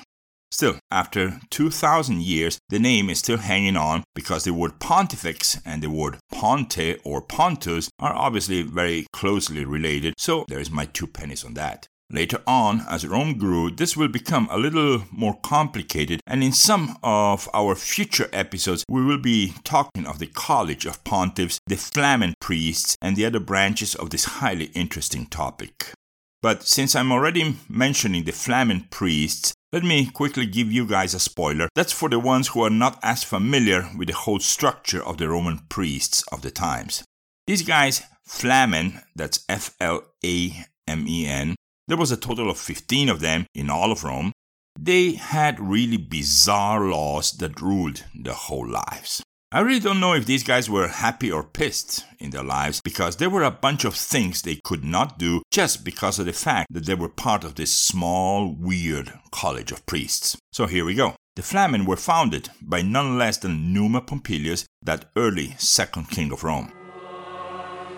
Still, 0.52 0.78
after 0.90 1.40
2000 1.48 2.20
years, 2.20 2.58
the 2.68 2.78
name 2.78 3.08
is 3.08 3.20
still 3.20 3.38
hanging 3.38 3.74
on 3.74 4.04
because 4.14 4.44
the 4.44 4.52
word 4.52 4.78
pontifex 4.80 5.58
and 5.64 5.82
the 5.82 5.88
word 5.88 6.18
ponte 6.30 7.00
or 7.04 7.22
pontus 7.22 7.88
are 7.98 8.12
obviously 8.12 8.60
very 8.60 9.06
closely 9.14 9.64
related, 9.64 10.12
so 10.18 10.44
there's 10.48 10.70
my 10.70 10.84
two 10.84 11.06
pennies 11.06 11.42
on 11.42 11.54
that. 11.54 11.86
Later 12.10 12.42
on, 12.46 12.84
as 12.90 13.06
Rome 13.06 13.38
grew, 13.38 13.70
this 13.70 13.96
will 13.96 14.08
become 14.08 14.46
a 14.50 14.58
little 14.58 15.04
more 15.10 15.38
complicated, 15.42 16.20
and 16.26 16.44
in 16.44 16.52
some 16.52 16.98
of 17.02 17.48
our 17.54 17.74
future 17.74 18.28
episodes, 18.30 18.84
we 18.90 19.02
will 19.02 19.22
be 19.22 19.54
talking 19.64 20.04
of 20.04 20.18
the 20.18 20.26
College 20.26 20.84
of 20.84 21.02
Pontiffs, 21.02 21.60
the 21.66 21.76
Flamen 21.76 22.34
priests, 22.42 22.94
and 23.00 23.16
the 23.16 23.24
other 23.24 23.40
branches 23.40 23.94
of 23.94 24.10
this 24.10 24.26
highly 24.26 24.66
interesting 24.74 25.24
topic. 25.24 25.94
But 26.42 26.64
since 26.64 26.94
I'm 26.94 27.10
already 27.10 27.56
mentioning 27.70 28.24
the 28.24 28.32
Flamen 28.32 28.90
priests, 28.90 29.54
let 29.72 29.82
me 29.82 30.10
quickly 30.10 30.44
give 30.44 30.70
you 30.70 30.86
guys 30.86 31.14
a 31.14 31.18
spoiler. 31.18 31.68
That's 31.74 31.92
for 31.92 32.10
the 32.10 32.18
ones 32.18 32.48
who 32.48 32.62
are 32.62 32.70
not 32.70 32.98
as 33.02 33.24
familiar 33.24 33.88
with 33.96 34.08
the 34.08 34.14
whole 34.14 34.38
structure 34.38 35.02
of 35.02 35.16
the 35.16 35.30
Roman 35.30 35.60
priests 35.70 36.22
of 36.30 36.42
the 36.42 36.50
times. 36.50 37.02
These 37.46 37.62
guys, 37.62 38.02
Flamen, 38.28 39.02
that's 39.16 39.44
F 39.48 39.74
L 39.80 40.02
A 40.24 40.52
M 40.86 41.06
E 41.08 41.26
N, 41.26 41.56
there 41.88 41.96
was 41.96 42.12
a 42.12 42.18
total 42.18 42.50
of 42.50 42.58
15 42.58 43.08
of 43.08 43.20
them 43.20 43.46
in 43.54 43.70
all 43.70 43.90
of 43.92 44.04
Rome. 44.04 44.32
They 44.78 45.12
had 45.12 45.58
really 45.58 45.96
bizarre 45.96 46.82
laws 46.84 47.32
that 47.32 47.60
ruled 47.60 48.04
their 48.14 48.34
whole 48.34 48.68
lives. 48.68 49.22
I 49.54 49.60
really 49.60 49.80
don't 49.80 50.00
know 50.00 50.14
if 50.14 50.24
these 50.24 50.44
guys 50.44 50.70
were 50.70 50.88
happy 50.88 51.30
or 51.30 51.42
pissed 51.42 52.06
in 52.18 52.30
their 52.30 52.42
lives 52.42 52.80
because 52.80 53.16
there 53.16 53.28
were 53.28 53.42
a 53.42 53.50
bunch 53.50 53.84
of 53.84 53.94
things 53.94 54.40
they 54.40 54.58
could 54.64 54.82
not 54.82 55.18
do 55.18 55.42
just 55.50 55.84
because 55.84 56.18
of 56.18 56.24
the 56.24 56.32
fact 56.32 56.72
that 56.72 56.86
they 56.86 56.94
were 56.94 57.10
part 57.10 57.44
of 57.44 57.56
this 57.56 57.70
small, 57.70 58.56
weird 58.58 59.12
college 59.30 59.70
of 59.70 59.84
priests. 59.84 60.38
So 60.52 60.64
here 60.64 60.86
we 60.86 60.94
go. 60.94 61.16
The 61.36 61.42
Flamen 61.42 61.84
were 61.84 61.98
founded 61.98 62.48
by 62.62 62.80
none 62.80 63.18
less 63.18 63.36
than 63.36 63.74
Numa 63.74 64.00
Pompilius, 64.00 64.64
that 64.80 65.10
early 65.16 65.54
second 65.58 66.08
king 66.08 66.32
of 66.32 66.44
Rome. 66.44 66.72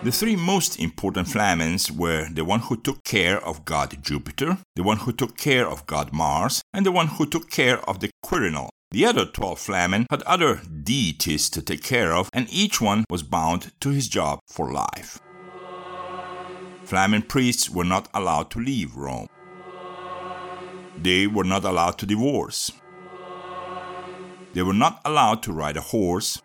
The 0.03 0.11
three 0.11 0.35
most 0.35 0.77
important 0.77 1.29
Flamens 1.29 1.89
were 1.89 2.27
the 2.29 2.43
one 2.43 2.59
who 2.59 2.75
took 2.75 3.05
care 3.05 3.41
of 3.41 3.63
god 3.63 4.03
Jupiter, 4.03 4.57
the 4.75 4.83
one 4.83 4.97
who 4.97 5.13
took 5.13 5.37
care 5.37 5.69
of 5.69 5.87
god 5.87 6.11
Mars, 6.11 6.61
and 6.73 6.85
the 6.85 6.91
one 6.91 7.07
who 7.07 7.25
took 7.25 7.49
care 7.49 7.79
of 7.89 8.01
the 8.01 8.09
Quirinal, 8.25 8.67
the 8.95 9.05
other 9.05 9.25
12 9.25 9.59
Flamen 9.59 10.05
had 10.09 10.21
other 10.21 10.61
deities 10.83 11.49
to 11.49 11.61
take 11.61 11.83
care 11.83 12.13
of, 12.13 12.29
and 12.31 12.47
each 12.49 12.79
one 12.79 13.03
was 13.09 13.23
bound 13.23 13.73
to 13.81 13.89
his 13.89 14.07
job 14.07 14.39
for 14.47 14.71
life. 14.71 15.19
Flamen 16.85 17.21
priests 17.27 17.69
were 17.69 17.83
not 17.83 18.07
allowed 18.13 18.49
to 18.51 18.59
leave 18.61 18.95
Rome. 18.95 19.27
They 20.95 21.27
were 21.27 21.43
not 21.43 21.65
allowed 21.65 21.97
to 21.97 22.05
divorce. 22.05 22.71
They 24.53 24.63
were 24.63 24.79
not 24.85 25.01
allowed 25.03 25.43
to 25.43 25.51
ride 25.51 25.75
a 25.75 25.81
horse, 25.81 26.41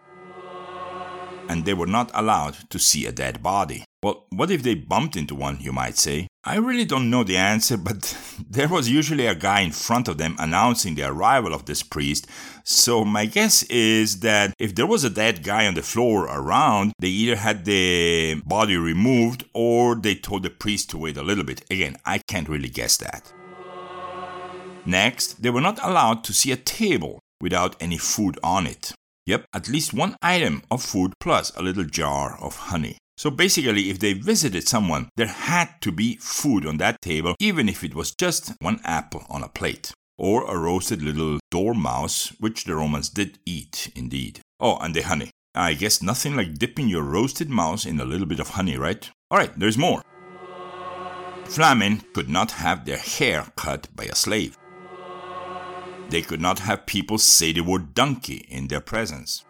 and 1.49 1.64
they 1.64 1.75
were 1.75 1.87
not 1.87 2.11
allowed 2.14 2.69
to 2.71 2.80
see 2.80 3.07
a 3.07 3.12
dead 3.12 3.45
body. 3.45 3.85
Well, 4.02 4.25
what 4.30 4.50
if 4.50 4.62
they 4.62 4.75
bumped 4.75 5.14
into 5.14 5.35
one, 5.35 5.59
you 5.61 5.73
might 5.73 5.99
say? 5.99 6.26
I 6.42 6.57
really 6.57 6.87
don't 6.87 7.11
know 7.11 7.23
the 7.23 7.37
answer, 7.37 7.76
but 7.88 8.16
there 8.49 8.69
was 8.69 8.88
usually 8.88 9.26
a 9.26 9.35
guy 9.35 9.61
in 9.61 9.73
front 9.73 10.09
of 10.09 10.16
them 10.16 10.37
announcing 10.38 10.95
the 10.95 11.02
arrival 11.02 11.52
of 11.52 11.66
this 11.66 11.83
priest, 11.83 12.26
so 12.64 13.04
my 13.04 13.26
guess 13.26 13.62
is 13.64 14.21
that 14.21 14.54
if 14.59 14.75
there 14.75 14.87
was 14.87 15.04
a 15.04 15.11
dead 15.11 15.42
guy 15.45 15.66
on 15.66 15.75
the 15.75 15.83
floor 15.83 16.25
around, 16.25 16.92
they 16.99 17.09
either 17.09 17.37
had 17.37 17.66
the 17.66 18.40
body 18.47 18.76
removed 18.76 19.45
or 19.52 19.95
they 19.97 20.14
told 20.14 20.45
the 20.45 20.50
priest 20.50 20.88
to 20.90 20.99
wait 20.99 21.19
a 21.19 21.23
little 21.23 21.45
bit. 21.45 21.62
Again, 21.71 21.97
I 22.07 22.19
can't 22.26 22.49
really 22.49 22.71
guess 22.71 22.97
that. 22.97 23.30
Next, 24.87 25.42
they 25.42 25.50
were 25.50 25.61
not 25.61 25.78
allowed 25.85 26.25
to 26.25 26.33
see 26.33 26.52
a 26.52 26.57
table 26.57 27.19
without 27.38 27.76
any 27.80 27.99
food 27.99 28.38
on 28.42 28.66
it. 28.66 28.92
Yep, 29.26 29.45
at 29.52 29.69
least 29.69 29.92
one 29.92 30.16
item 30.23 30.62
of 30.71 30.83
food 30.83 31.12
plus 31.21 31.54
a 31.54 31.62
little 31.62 31.85
jar 31.85 32.38
of 32.40 32.57
honey. 32.57 32.97
So 33.20 33.30
basically, 33.30 33.90
if 33.90 33.98
they 33.98 34.14
visited 34.14 34.66
someone, 34.66 35.10
there 35.18 35.26
had 35.26 35.68
to 35.82 35.92
be 35.92 36.16
food 36.16 36.64
on 36.64 36.78
that 36.78 37.02
table, 37.02 37.34
even 37.38 37.68
if 37.68 37.84
it 37.84 37.94
was 37.94 38.14
just 38.14 38.54
one 38.62 38.80
apple 38.82 39.26
on 39.28 39.42
a 39.42 39.48
plate. 39.50 39.92
Or 40.16 40.50
a 40.50 40.56
roasted 40.56 41.02
little 41.02 41.38
dormouse, 41.50 42.28
which 42.40 42.64
the 42.64 42.74
Romans 42.74 43.10
did 43.10 43.38
eat 43.44 43.92
indeed. 43.94 44.40
Oh, 44.58 44.78
and 44.78 44.94
the 44.94 45.02
honey. 45.02 45.28
I 45.54 45.74
guess 45.74 46.00
nothing 46.00 46.34
like 46.34 46.54
dipping 46.54 46.88
your 46.88 47.02
roasted 47.02 47.50
mouse 47.50 47.84
in 47.84 48.00
a 48.00 48.06
little 48.06 48.26
bit 48.26 48.40
of 48.40 48.48
honey, 48.48 48.78
right? 48.78 49.10
Alright, 49.30 49.52
there's 49.58 49.76
more. 49.76 50.00
Flamen 51.44 52.02
could 52.14 52.30
not 52.30 52.52
have 52.52 52.86
their 52.86 52.96
hair 52.96 53.48
cut 53.54 53.88
by 53.94 54.04
a 54.04 54.14
slave. 54.14 54.56
They 56.08 56.22
could 56.22 56.40
not 56.40 56.60
have 56.60 56.86
people 56.86 57.18
say 57.18 57.52
the 57.52 57.60
word 57.60 57.92
donkey 57.92 58.46
in 58.48 58.68
their 58.68 58.80
presence. 58.80 59.44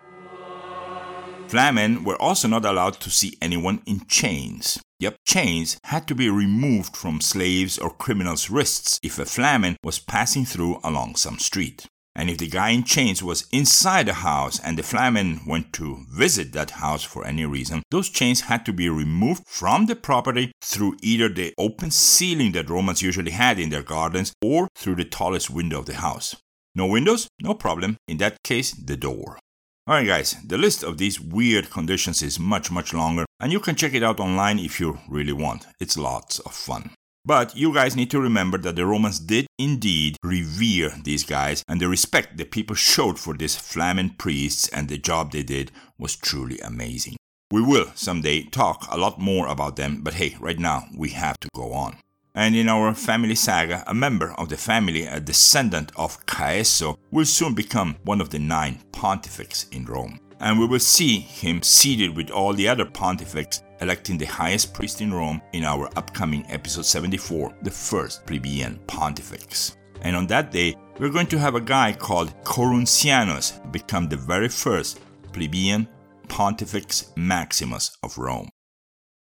Flamen 1.50 2.04
were 2.04 2.14
also 2.22 2.46
not 2.46 2.64
allowed 2.64 3.00
to 3.00 3.10
see 3.10 3.36
anyone 3.42 3.82
in 3.84 4.06
chains. 4.06 4.80
Yep, 5.00 5.16
chains 5.26 5.80
had 5.82 6.06
to 6.06 6.14
be 6.14 6.30
removed 6.30 6.96
from 6.96 7.20
slaves 7.20 7.76
or 7.76 7.90
criminals' 7.90 8.50
wrists 8.50 9.00
if 9.02 9.18
a 9.18 9.24
Flamen 9.24 9.74
was 9.82 9.98
passing 9.98 10.44
through 10.44 10.78
along 10.84 11.16
some 11.16 11.40
street. 11.40 11.88
And 12.14 12.30
if 12.30 12.38
the 12.38 12.46
guy 12.46 12.70
in 12.70 12.84
chains 12.84 13.20
was 13.20 13.48
inside 13.50 14.08
a 14.08 14.12
house 14.12 14.60
and 14.60 14.78
the 14.78 14.84
Flamen 14.84 15.40
went 15.44 15.72
to 15.72 16.04
visit 16.08 16.52
that 16.52 16.70
house 16.70 17.02
for 17.02 17.26
any 17.26 17.44
reason, 17.44 17.82
those 17.90 18.10
chains 18.10 18.42
had 18.42 18.64
to 18.66 18.72
be 18.72 18.88
removed 18.88 19.42
from 19.48 19.86
the 19.86 19.96
property 19.96 20.52
through 20.62 20.98
either 21.02 21.28
the 21.28 21.52
open 21.58 21.90
ceiling 21.90 22.52
that 22.52 22.70
Romans 22.70 23.02
usually 23.02 23.32
had 23.32 23.58
in 23.58 23.70
their 23.70 23.82
gardens 23.82 24.32
or 24.40 24.68
through 24.76 24.94
the 24.94 25.04
tallest 25.04 25.50
window 25.50 25.80
of 25.80 25.86
the 25.86 25.94
house. 25.94 26.36
No 26.76 26.86
windows? 26.86 27.26
No 27.42 27.54
problem. 27.54 27.96
In 28.06 28.18
that 28.18 28.40
case, 28.44 28.70
the 28.70 28.96
door. 28.96 29.40
Alright, 29.88 30.06
guys, 30.06 30.36
the 30.44 30.58
list 30.58 30.82
of 30.82 30.98
these 30.98 31.20
weird 31.20 31.70
conditions 31.70 32.22
is 32.22 32.38
much, 32.38 32.70
much 32.70 32.92
longer, 32.92 33.24
and 33.40 33.50
you 33.50 33.58
can 33.58 33.74
check 33.74 33.94
it 33.94 34.02
out 34.02 34.20
online 34.20 34.58
if 34.58 34.78
you 34.78 34.98
really 35.08 35.32
want. 35.32 35.66
It's 35.80 35.96
lots 35.96 36.38
of 36.40 36.52
fun. 36.52 36.90
But 37.24 37.56
you 37.56 37.74
guys 37.74 37.96
need 37.96 38.10
to 38.12 38.20
remember 38.20 38.56
that 38.58 38.76
the 38.76 38.86
Romans 38.86 39.18
did 39.18 39.46
indeed 39.58 40.16
revere 40.22 40.92
these 41.02 41.24
guys, 41.24 41.64
and 41.66 41.80
the 41.80 41.88
respect 41.88 42.36
the 42.36 42.44
people 42.44 42.76
showed 42.76 43.18
for 43.18 43.34
these 43.34 43.56
Flamen 43.56 44.16
priests 44.16 44.68
and 44.68 44.88
the 44.88 44.98
job 44.98 45.32
they 45.32 45.42
did 45.42 45.72
was 45.98 46.14
truly 46.14 46.58
amazing. 46.60 47.16
We 47.50 47.62
will 47.62 47.86
someday 47.94 48.44
talk 48.44 48.86
a 48.90 48.96
lot 48.96 49.18
more 49.18 49.48
about 49.48 49.76
them, 49.76 50.02
but 50.02 50.14
hey, 50.14 50.36
right 50.40 50.58
now 50.58 50.84
we 50.96 51.10
have 51.10 51.40
to 51.40 51.48
go 51.54 51.72
on. 51.72 51.96
And 52.34 52.54
in 52.54 52.68
our 52.68 52.94
family 52.94 53.34
saga, 53.34 53.82
a 53.86 53.94
member 53.94 54.32
of 54.38 54.48
the 54.48 54.56
family, 54.56 55.06
a 55.06 55.20
descendant 55.20 55.90
of 55.96 56.24
Caeso, 56.26 56.96
will 57.10 57.24
soon 57.24 57.54
become 57.54 57.96
one 58.04 58.20
of 58.20 58.30
the 58.30 58.38
nine 58.38 58.80
pontifex 58.92 59.66
in 59.70 59.84
Rome. 59.84 60.20
And 60.38 60.58
we 60.58 60.66
will 60.66 60.80
see 60.80 61.18
him 61.18 61.62
seated 61.62 62.16
with 62.16 62.30
all 62.30 62.52
the 62.52 62.68
other 62.68 62.84
pontifex 62.84 63.62
electing 63.80 64.18
the 64.18 64.26
highest 64.26 64.74
priest 64.74 65.00
in 65.00 65.12
Rome 65.12 65.42
in 65.52 65.64
our 65.64 65.86
upcoming 65.96 66.44
episode 66.48 66.86
74, 66.86 67.54
the 67.62 67.70
first 67.70 68.26
plebeian 68.26 68.78
pontifex. 68.86 69.76
And 70.02 70.16
on 70.16 70.26
that 70.28 70.50
day, 70.50 70.76
we're 70.98 71.10
going 71.10 71.26
to 71.28 71.38
have 71.38 71.54
a 71.54 71.60
guy 71.60 71.92
called 71.92 72.34
Coruncanius 72.44 73.60
become 73.72 74.08
the 74.08 74.16
very 74.16 74.48
first 74.48 75.00
plebeian 75.32 75.88
pontifex 76.28 77.12
maximus 77.16 77.96
of 78.02 78.16
Rome. 78.16 78.48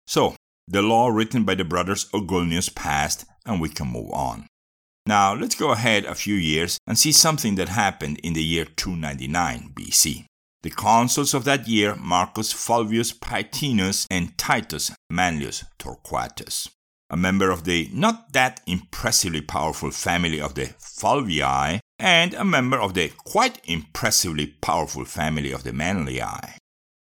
So, 0.06 0.36
the 0.68 0.82
law 0.82 1.08
written 1.08 1.44
by 1.44 1.54
the 1.54 1.64
brothers 1.64 2.08
Ogulnius 2.12 2.74
passed, 2.74 3.24
and 3.46 3.60
we 3.60 3.68
can 3.68 3.88
move 3.88 4.10
on. 4.12 4.46
Now, 5.06 5.34
let's 5.34 5.54
go 5.54 5.70
ahead 5.70 6.04
a 6.04 6.14
few 6.14 6.34
years 6.34 6.78
and 6.86 6.98
see 6.98 7.12
something 7.12 7.54
that 7.54 7.70
happened 7.70 8.18
in 8.18 8.34
the 8.34 8.42
year 8.42 8.66
299 8.66 9.72
BC. 9.74 10.26
The 10.62 10.70
consuls 10.70 11.32
of 11.34 11.44
that 11.44 11.66
year, 11.66 11.96
Marcus 11.96 12.52
Fulvius 12.52 13.18
Paetinus 13.18 14.06
and 14.10 14.36
Titus 14.36 14.90
Manlius 15.10 15.64
Torquatus. 15.78 16.68
A 17.10 17.16
member 17.16 17.50
of 17.50 17.64
the 17.64 17.88
not 17.92 18.34
that 18.34 18.60
impressively 18.66 19.40
powerful 19.40 19.90
family 19.90 20.40
of 20.40 20.54
the 20.54 20.66
Fulvii, 20.78 21.80
and 21.98 22.34
a 22.34 22.44
member 22.44 22.78
of 22.78 22.92
the 22.92 23.10
quite 23.24 23.60
impressively 23.64 24.46
powerful 24.60 25.06
family 25.06 25.52
of 25.52 25.62
the 25.64 25.72
Manlii. 25.72 26.56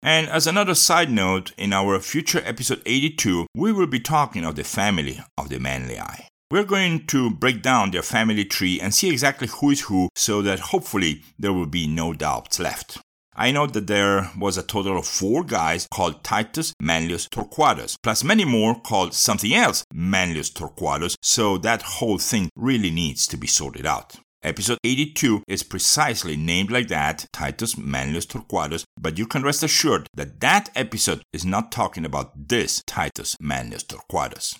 And 0.02 0.28
as 0.28 0.46
another 0.46 0.74
side 0.74 1.10
note, 1.10 1.52
in 1.58 1.72
our 1.72 1.98
future 1.98 2.42
episode 2.44 2.82
82, 2.86 3.46
we 3.54 3.72
will 3.72 3.86
be 3.86 4.00
talking 4.00 4.44
of 4.44 4.54
the 4.54 4.64
family 4.64 5.20
of 5.36 5.48
the 5.48 5.58
Manlii. 5.58 6.26
We're 6.50 6.64
going 6.64 7.06
to 7.08 7.30
break 7.30 7.62
down 7.62 7.90
their 7.90 8.02
family 8.02 8.44
tree 8.44 8.80
and 8.80 8.94
see 8.94 9.10
exactly 9.10 9.48
who 9.48 9.70
is 9.70 9.82
who 9.82 10.08
so 10.14 10.40
that 10.42 10.60
hopefully 10.60 11.22
there 11.38 11.52
will 11.52 11.66
be 11.66 11.86
no 11.86 12.14
doubts 12.14 12.58
left. 12.58 12.98
I 13.40 13.52
know 13.52 13.66
that 13.66 13.86
there 13.86 14.30
was 14.36 14.56
a 14.56 14.64
total 14.64 14.98
of 14.98 15.06
four 15.06 15.44
guys 15.44 15.86
called 15.92 16.24
Titus 16.24 16.72
Manlius 16.80 17.28
Torquatus, 17.28 17.96
plus 18.02 18.24
many 18.24 18.44
more 18.44 18.80
called 18.80 19.14
something 19.14 19.54
else 19.54 19.84
Manlius 19.92 20.50
Torquatus, 20.50 21.14
so 21.22 21.56
that 21.58 21.82
whole 21.82 22.18
thing 22.18 22.50
really 22.56 22.90
needs 22.90 23.28
to 23.28 23.36
be 23.36 23.46
sorted 23.46 23.86
out. 23.86 24.16
Episode 24.44 24.78
82 24.84 25.42
is 25.48 25.64
precisely 25.64 26.36
named 26.36 26.70
like 26.70 26.86
that, 26.86 27.26
Titus 27.32 27.76
Manlius 27.76 28.24
Torquatus, 28.24 28.84
but 28.96 29.18
you 29.18 29.26
can 29.26 29.42
rest 29.42 29.64
assured 29.64 30.06
that 30.14 30.38
that 30.38 30.70
episode 30.76 31.22
is 31.32 31.44
not 31.44 31.72
talking 31.72 32.04
about 32.04 32.48
this 32.48 32.80
Titus 32.86 33.36
Manlius 33.40 33.82
Torquatus. 33.82 34.56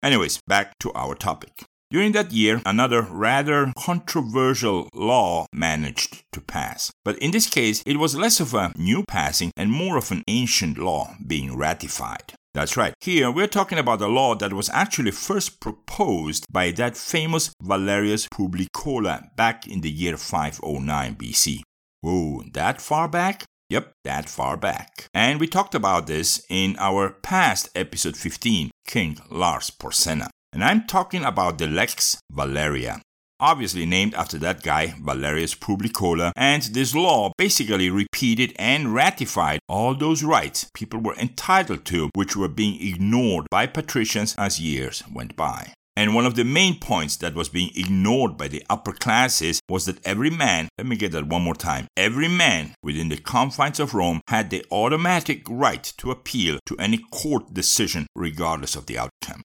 Anyways, 0.00 0.40
back 0.46 0.78
to 0.78 0.92
our 0.92 1.16
topic. 1.16 1.64
During 1.90 2.12
that 2.12 2.30
year, 2.30 2.62
another 2.64 3.02
rather 3.02 3.72
controversial 3.76 4.88
law 4.94 5.46
managed 5.52 6.22
to 6.30 6.40
pass. 6.40 6.92
But 7.04 7.18
in 7.18 7.32
this 7.32 7.50
case, 7.50 7.82
it 7.84 7.96
was 7.96 8.14
less 8.14 8.38
of 8.38 8.54
a 8.54 8.72
new 8.76 9.02
passing 9.08 9.50
and 9.56 9.72
more 9.72 9.96
of 9.96 10.12
an 10.12 10.22
ancient 10.28 10.78
law 10.78 11.16
being 11.26 11.56
ratified. 11.56 12.34
That's 12.52 12.76
right. 12.76 12.94
Here 13.00 13.30
we're 13.30 13.46
talking 13.46 13.78
about 13.78 14.02
a 14.02 14.08
law 14.08 14.34
that 14.34 14.52
was 14.52 14.70
actually 14.70 15.12
first 15.12 15.60
proposed 15.60 16.46
by 16.50 16.72
that 16.72 16.96
famous 16.96 17.52
Valerius 17.62 18.26
Publicola 18.28 19.34
back 19.36 19.68
in 19.68 19.82
the 19.82 19.90
year 19.90 20.16
509 20.16 21.14
BC. 21.14 21.60
Whoa, 22.00 22.42
that 22.54 22.80
far 22.80 23.08
back? 23.08 23.44
Yep, 23.68 23.92
that 24.04 24.28
far 24.28 24.56
back. 24.56 25.06
And 25.14 25.38
we 25.38 25.46
talked 25.46 25.76
about 25.76 26.08
this 26.08 26.44
in 26.48 26.74
our 26.80 27.10
past 27.10 27.68
episode 27.76 28.16
15, 28.16 28.72
King 28.84 29.18
Lars 29.30 29.70
Porsena. 29.70 30.28
And 30.52 30.64
I'm 30.64 30.88
talking 30.88 31.24
about 31.24 31.58
the 31.58 31.68
Lex 31.68 32.18
Valeria 32.32 33.00
obviously 33.40 33.86
named 33.86 34.14
after 34.14 34.38
that 34.38 34.62
guy, 34.62 34.94
Valerius 35.00 35.54
Publicola, 35.54 36.32
and 36.36 36.62
this 36.62 36.94
law 36.94 37.32
basically 37.36 37.90
repeated 37.90 38.52
and 38.56 38.94
ratified 38.94 39.60
all 39.68 39.94
those 39.94 40.22
rights 40.22 40.70
people 40.74 41.00
were 41.00 41.16
entitled 41.16 41.84
to, 41.86 42.10
which 42.14 42.36
were 42.36 42.48
being 42.48 42.80
ignored 42.80 43.46
by 43.50 43.66
patricians 43.66 44.34
as 44.38 44.60
years 44.60 45.02
went 45.12 45.36
by. 45.36 45.72
And 45.96 46.14
one 46.14 46.24
of 46.24 46.34
the 46.34 46.44
main 46.44 46.78
points 46.78 47.16
that 47.16 47.34
was 47.34 47.48
being 47.48 47.70
ignored 47.74 48.38
by 48.38 48.48
the 48.48 48.64
upper 48.70 48.92
classes 48.92 49.60
was 49.68 49.84
that 49.86 50.04
every 50.06 50.30
man, 50.30 50.68
let 50.78 50.86
me 50.86 50.96
get 50.96 51.12
that 51.12 51.26
one 51.26 51.42
more 51.42 51.54
time, 51.54 51.88
every 51.96 52.28
man 52.28 52.74
within 52.82 53.10
the 53.10 53.18
confines 53.18 53.80
of 53.80 53.92
Rome 53.92 54.20
had 54.28 54.50
the 54.50 54.64
automatic 54.70 55.42
right 55.48 55.82
to 55.98 56.10
appeal 56.10 56.58
to 56.66 56.78
any 56.78 56.98
court 57.10 57.52
decision 57.52 58.06
regardless 58.16 58.76
of 58.76 58.86
the 58.86 58.98
outcome. 58.98 59.42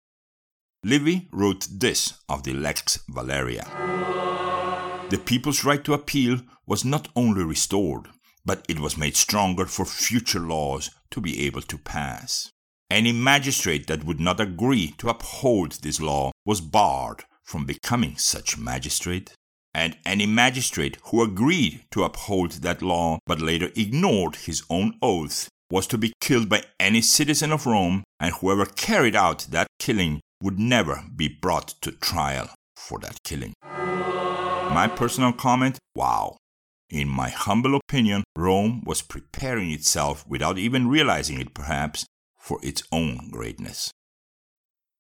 Livy 0.88 1.28
wrote 1.32 1.68
this 1.72 2.14
of 2.30 2.44
the 2.44 2.54
Lex 2.54 3.00
Valeria. 3.10 3.66
The 5.10 5.18
people's 5.18 5.64
right 5.64 5.84
to 5.84 5.96
appeal 5.96 6.42
was 6.68 6.86
not 6.86 7.08
only 7.16 7.44
restored, 7.44 8.10
but 8.46 8.64
it 8.70 8.80
was 8.80 8.96
made 8.96 9.16
stronger 9.16 9.66
for 9.66 9.84
future 9.84 10.42
laws 10.42 10.92
to 11.10 11.20
be 11.20 11.44
able 11.48 11.64
to 11.64 11.80
pass. 11.80 12.52
Any 12.92 13.12
magistrate 13.12 13.88
that 13.88 14.04
would 14.04 14.20
not 14.20 14.40
agree 14.40 14.94
to 15.00 15.10
uphold 15.10 15.72
this 15.72 16.00
law 16.00 16.30
was 16.46 16.62
barred 16.62 17.24
from 17.42 17.66
becoming 17.66 18.16
such 18.18 18.60
magistrate, 18.60 19.34
and 19.74 19.98
any 20.06 20.28
magistrate 20.28 21.00
who 21.06 21.24
agreed 21.24 21.84
to 21.90 22.04
uphold 22.04 22.62
that 22.62 22.84
law 22.84 23.18
but 23.26 23.42
later 23.42 23.72
ignored 23.76 24.36
his 24.36 24.62
own 24.70 25.00
oath 25.02 25.50
was 25.72 25.88
to 25.88 25.98
be 25.98 26.14
killed 26.22 26.48
by 26.48 26.64
any 26.80 27.02
citizen 27.02 27.52
of 27.52 27.66
Rome, 27.66 28.04
and 28.20 28.36
whoever 28.36 28.68
carried 28.68 29.16
out 29.16 29.48
that 29.50 29.66
killing 29.80 30.22
would 30.42 30.60
never 30.60 31.04
be 31.16 31.28
brought 31.28 31.70
to 31.82 31.92
trial 31.92 32.50
for 32.76 33.00
that 33.00 33.18
killing. 33.24 33.54
My 33.64 34.88
personal 34.94 35.34
comment 35.34 35.78
wow. 35.96 36.38
In 36.90 37.08
my 37.08 37.30
humble 37.30 37.76
opinion, 37.76 38.24
Rome 38.36 38.84
was 38.86 39.02
preparing 39.02 39.72
itself, 39.72 40.26
without 40.28 40.58
even 40.58 40.88
realizing 40.88 41.40
it 41.40 41.54
perhaps, 41.54 42.06
for 42.38 42.60
its 42.62 42.84
own 42.92 43.30
greatness. 43.32 43.92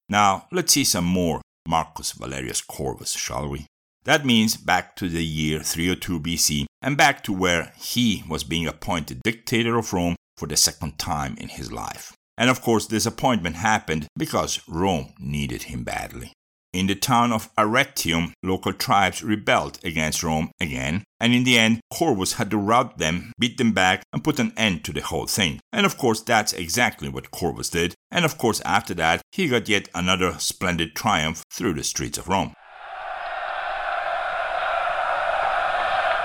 Now, 0.09 0.47
let's 0.51 0.73
see 0.73 0.83
some 0.83 1.05
more 1.05 1.41
Marcus 1.67 2.11
Valerius 2.13 2.61
Corvus, 2.61 3.13
shall 3.13 3.49
we? 3.49 3.67
That 4.03 4.25
means 4.25 4.55
back 4.55 4.95
to 4.97 5.09
the 5.09 5.25
year 5.25 5.59
302 5.59 6.19
BC 6.19 6.65
and 6.81 6.95
back 6.95 7.23
to 7.23 7.33
where 7.33 7.73
he 7.77 8.23
was 8.29 8.43
being 8.43 8.67
appointed 8.67 9.21
dictator 9.23 9.77
of 9.77 9.93
Rome 9.93 10.15
for 10.37 10.47
the 10.47 10.57
second 10.57 10.99
time 10.99 11.35
in 11.39 11.49
his 11.49 11.71
life. 11.71 12.13
And 12.37 12.49
of 12.49 12.61
course, 12.61 12.87
this 12.87 13.05
appointment 13.05 13.57
happened 13.57 14.07
because 14.17 14.61
Rome 14.67 15.13
needed 15.19 15.63
him 15.63 15.83
badly. 15.83 16.33
In 16.73 16.87
the 16.87 16.95
town 16.95 17.31
of 17.31 17.55
Arretium, 17.55 18.33
local 18.43 18.73
tribes 18.73 19.23
rebelled 19.23 19.79
against 19.81 20.23
Rome 20.23 20.51
again, 20.59 21.05
and 21.21 21.33
in 21.33 21.45
the 21.45 21.57
end, 21.57 21.79
Corvus 21.89 22.33
had 22.33 22.51
to 22.51 22.57
rout 22.57 22.97
them, 22.97 23.31
beat 23.39 23.57
them 23.57 23.71
back, 23.71 24.03
and 24.11 24.25
put 24.25 24.39
an 24.39 24.51
end 24.57 24.83
to 24.83 24.91
the 24.91 24.99
whole 24.99 25.25
thing. 25.25 25.61
And 25.71 25.85
of 25.85 25.97
course, 25.97 26.19
that's 26.19 26.51
exactly 26.51 27.07
what 27.07 27.31
Corvus 27.31 27.69
did. 27.69 27.95
And 28.11 28.25
of 28.25 28.37
course, 28.37 28.59
after 28.65 28.93
that, 28.95 29.21
he 29.31 29.47
got 29.47 29.69
yet 29.69 29.87
another 29.95 30.33
splendid 30.37 30.97
triumph 30.97 31.45
through 31.49 31.75
the 31.75 31.83
streets 31.83 32.17
of 32.17 32.27
Rome. 32.27 32.53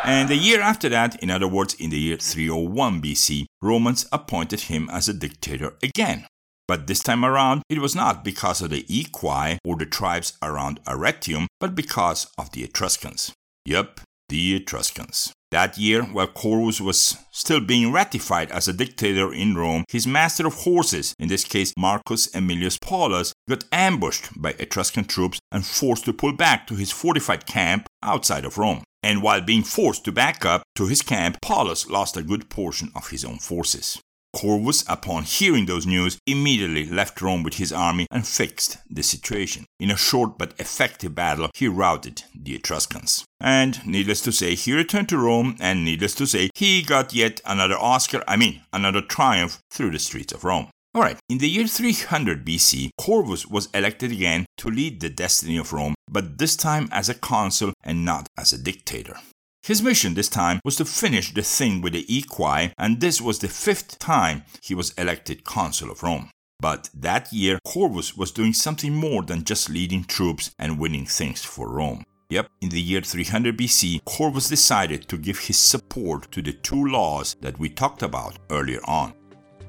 And 0.03 0.29
the 0.29 0.37
year 0.37 0.61
after 0.61 0.89
that, 0.89 1.23
in 1.23 1.31
other 1.31 1.47
words, 1.47 1.75
in 1.75 1.91
the 1.91 1.99
year 1.99 2.17
301 2.17 3.03
BC, 3.03 3.45
Romans 3.63 4.07
appointed 4.11 4.63
him 4.63 4.89
as 4.91 5.09
a 5.09 5.15
dictator 5.15 5.75
again. 5.83 6.27
But 6.67 6.87
this 6.87 7.01
time 7.01 7.25
around, 7.25 7.63
it 7.69 7.81
was 7.81 7.97
not 7.97 8.25
because 8.25 8.63
of 8.63 8.71
the 8.71 8.87
Equi 8.89 9.59
or 9.65 9.77
the 9.77 9.87
tribes 9.87 10.39
around 10.41 10.83
Arretium, 10.85 11.47
but 11.59 11.75
because 11.75 12.29
of 12.39 12.53
the 12.53 12.63
Etruscans. 12.63 13.33
Yup, 13.65 14.01
the 14.29 14.55
Etruscans. 14.55 15.33
That 15.51 15.77
year, 15.79 16.05
while 16.05 16.29
Corvus 16.29 16.81
was 16.81 17.17
still 17.33 17.61
being 17.61 17.91
ratified 17.91 18.53
as 18.53 18.69
a 18.69 18.73
dictator 18.73 19.33
in 19.33 19.57
Rome, 19.57 19.85
his 19.89 20.07
master 20.07 20.47
of 20.47 20.55
horses, 20.55 21.13
in 21.19 21.29
this 21.29 21.43
case 21.43 21.75
Marcus 21.77 22.29
Aemilius 22.29 22.81
Paulus, 22.81 23.33
got 23.49 23.65
ambushed 23.73 24.41
by 24.41 24.55
Etruscan 24.61 25.07
troops 25.07 25.41
and 25.51 25.67
forced 25.67 26.05
to 26.05 26.13
pull 26.13 26.33
back 26.33 26.69
to 26.69 26.77
his 26.77 26.93
fortified 26.93 27.47
camp 27.47 27.89
outside 28.01 28.45
of 28.45 28.59
Rome. 28.59 28.85
And 29.03 29.23
while 29.23 29.41
being 29.41 29.63
forced 29.63 30.05
to 30.05 30.13
back 30.13 30.45
up 30.45 30.63
to 30.77 30.87
his 30.87 31.03
camp, 31.03 31.39
Paulus 31.41 31.89
lost 31.89 32.17
a 32.17 32.23
good 32.23 32.51
portion 32.51 32.93
of 32.95 33.11
his 33.11 33.25
own 33.25 33.39
forces. 33.39 34.01
Corvus, 34.33 34.85
upon 34.89 35.25
hearing 35.25 35.67
those 35.67 35.87
news, 35.87 36.19
immediately 36.27 36.87
left 36.87 37.21
Rome 37.21 37.43
with 37.43 37.55
his 37.55 37.73
army 37.73 38.07
and 38.11 38.27
fixed 38.27 38.79
the 38.89 39.03
situation. 39.03 39.65
In 39.81 39.91
a 39.91 39.97
short 39.97 40.39
but 40.39 40.55
effective 40.59 41.15
battle, 41.15 41.51
he 41.55 41.67
routed 41.67 42.23
the 42.35 42.55
Etruscans. 42.55 43.25
And 43.41 43.85
needless 43.85 44.21
to 44.23 44.33
say, 44.33 44.55
he 44.55 44.73
returned 44.73 45.09
to 45.09 45.19
Rome, 45.19 45.57
and 45.59 45.85
needless 45.85 46.15
to 46.17 46.27
say, 46.27 46.51
he 46.55 46.83
got 46.83 47.13
yet 47.13 47.41
another 47.45 47.77
Oscar, 47.77 48.23
I 48.29 48.37
mean, 48.37 48.63
another 48.73 49.01
triumph 49.01 49.59
through 49.71 49.91
the 49.91 49.99
streets 49.99 50.33
of 50.33 50.45
Rome. 50.45 50.69
Alright, 50.93 51.21
in 51.29 51.39
the 51.39 51.49
year 51.49 51.69
300 51.69 52.45
BC, 52.45 52.91
Corvus 52.99 53.47
was 53.47 53.69
elected 53.73 54.11
again 54.11 54.45
to 54.57 54.69
lead 54.69 54.99
the 54.99 55.09
destiny 55.09 55.57
of 55.57 55.73
Rome, 55.73 55.95
but 56.11 56.39
this 56.39 56.57
time 56.57 56.89
as 56.91 57.09
a 57.09 57.15
consul 57.15 57.73
and 57.85 58.05
not 58.05 58.27
as 58.37 58.53
a 58.53 58.59
dictator. 58.59 59.15
His 59.63 59.83
mission 59.83 60.15
this 60.15 60.29
time 60.29 60.59
was 60.65 60.75
to 60.77 60.85
finish 60.85 61.33
the 61.33 61.43
thing 61.43 61.81
with 61.81 61.93
the 61.93 62.05
equi, 62.09 62.73
and 62.77 63.01
this 63.01 63.21
was 63.21 63.39
the 63.39 63.47
fifth 63.47 64.01
time 64.01 64.43
he 64.65 64.75
was 64.75 64.91
elected 64.99 65.45
consul 65.45 65.93
of 65.93 66.03
Rome. 66.03 66.29
But 66.59 66.91
that 66.93 67.33
year, 67.33 67.61
Corvus 67.65 68.17
was 68.17 68.33
doing 68.33 68.53
something 68.53 68.93
more 68.93 69.23
than 69.23 69.45
just 69.45 69.71
leading 69.71 70.03
troops 70.03 70.51
and 70.59 70.81
winning 70.81 71.07
things 71.07 71.45
for 71.45 71.69
Rome. 71.69 72.03
Yep, 72.31 72.49
in 72.63 72.71
the 72.71 72.81
year 72.81 73.01
300 73.01 73.57
BC, 73.57 74.05
Corvus 74.05 74.49
decided 74.49 75.07
to 75.07 75.19
give 75.19 75.39
his 75.39 75.59
support 75.59 76.33
to 76.33 76.43
the 76.43 76.53
two 76.53 76.87
laws 76.87 77.37
that 77.43 77.61
we 77.61 77.69
talked 77.69 78.03
about 78.03 78.39
earlier 78.51 78.81
on. 78.87 79.13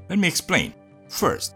Let 0.09 0.17
me 0.17 0.27
explain. 0.27 0.73
First, 1.11 1.55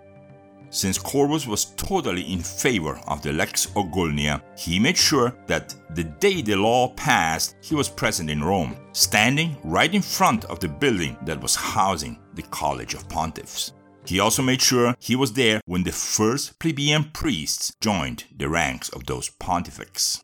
since 0.69 0.97
Corvus 0.97 1.47
was 1.47 1.73
totally 1.77 2.21
in 2.21 2.39
favor 2.39 2.99
of 3.07 3.21
the 3.21 3.31
Lex 3.31 3.67
Ogulnia, 3.67 4.41
he 4.57 4.79
made 4.79 4.97
sure 4.97 5.33
that 5.47 5.73
the 5.91 6.03
day 6.03 6.41
the 6.41 6.57
law 6.57 6.89
passed, 6.89 7.55
he 7.61 7.73
was 7.73 7.87
present 7.87 8.29
in 8.29 8.43
Rome, 8.43 8.75
standing 8.91 9.55
right 9.63 9.95
in 9.95 10.01
front 10.01 10.43
of 10.45 10.59
the 10.59 10.67
building 10.67 11.17
that 11.23 11.41
was 11.41 11.55
housing 11.55 12.19
the 12.33 12.41
College 12.43 12.95
of 12.95 13.07
Pontiffs. 13.07 13.71
He 14.05 14.19
also 14.19 14.43
made 14.43 14.61
sure 14.61 14.93
he 14.99 15.15
was 15.15 15.31
there 15.31 15.61
when 15.65 15.83
the 15.83 15.93
first 15.93 16.59
plebeian 16.59 17.11
priests 17.13 17.73
joined 17.79 18.25
the 18.35 18.49
ranks 18.49 18.89
of 18.89 19.05
those 19.05 19.29
pontifex. 19.29 20.21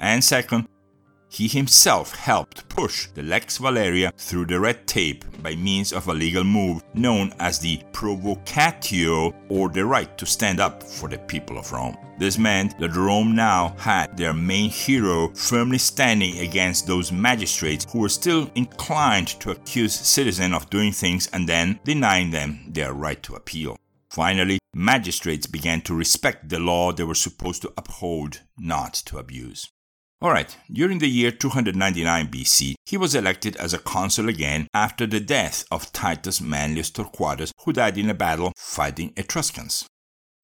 And 0.00 0.22
second, 0.22 0.66
he 1.34 1.48
himself 1.48 2.14
helped 2.14 2.68
push 2.68 3.08
the 3.14 3.22
Lex 3.22 3.58
Valeria 3.58 4.12
through 4.16 4.46
the 4.46 4.60
red 4.60 4.86
tape 4.86 5.24
by 5.42 5.56
means 5.56 5.92
of 5.92 6.06
a 6.06 6.14
legal 6.14 6.44
move 6.44 6.80
known 6.94 7.32
as 7.40 7.58
the 7.58 7.82
provocatio 7.92 9.34
or 9.48 9.68
the 9.68 9.84
right 9.84 10.16
to 10.16 10.24
stand 10.24 10.60
up 10.60 10.80
for 10.80 11.08
the 11.08 11.18
people 11.18 11.58
of 11.58 11.72
Rome. 11.72 11.96
This 12.20 12.38
meant 12.38 12.78
that 12.78 12.94
Rome 12.94 13.34
now 13.34 13.74
had 13.78 14.16
their 14.16 14.32
main 14.32 14.70
hero 14.70 15.28
firmly 15.34 15.78
standing 15.78 16.38
against 16.38 16.86
those 16.86 17.10
magistrates 17.10 17.84
who 17.90 17.98
were 17.98 18.08
still 18.08 18.48
inclined 18.54 19.28
to 19.40 19.50
accuse 19.50 19.92
citizens 19.92 20.54
of 20.54 20.70
doing 20.70 20.92
things 20.92 21.28
and 21.32 21.48
then 21.48 21.80
denying 21.82 22.30
them 22.30 22.64
their 22.68 22.92
right 22.92 23.20
to 23.24 23.34
appeal. 23.34 23.76
Finally, 24.08 24.60
magistrates 24.72 25.48
began 25.48 25.80
to 25.80 25.96
respect 25.96 26.48
the 26.48 26.60
law 26.60 26.92
they 26.92 27.02
were 27.02 27.16
supposed 27.16 27.62
to 27.62 27.72
uphold, 27.76 28.42
not 28.56 28.94
to 28.94 29.18
abuse. 29.18 29.72
Alright, 30.22 30.56
during 30.72 30.98
the 30.98 31.08
year 31.08 31.30
299 31.30 32.28
BC, 32.28 32.74
he 32.86 32.96
was 32.96 33.14
elected 33.14 33.56
as 33.56 33.74
a 33.74 33.78
consul 33.78 34.28
again 34.28 34.68
after 34.72 35.06
the 35.06 35.20
death 35.20 35.64
of 35.70 35.92
Titus 35.92 36.40
Manlius 36.40 36.90
Torquatus, 36.90 37.52
who 37.64 37.72
died 37.72 37.98
in 37.98 38.08
a 38.08 38.14
battle 38.14 38.52
fighting 38.56 39.12
Etruscans. 39.16 39.86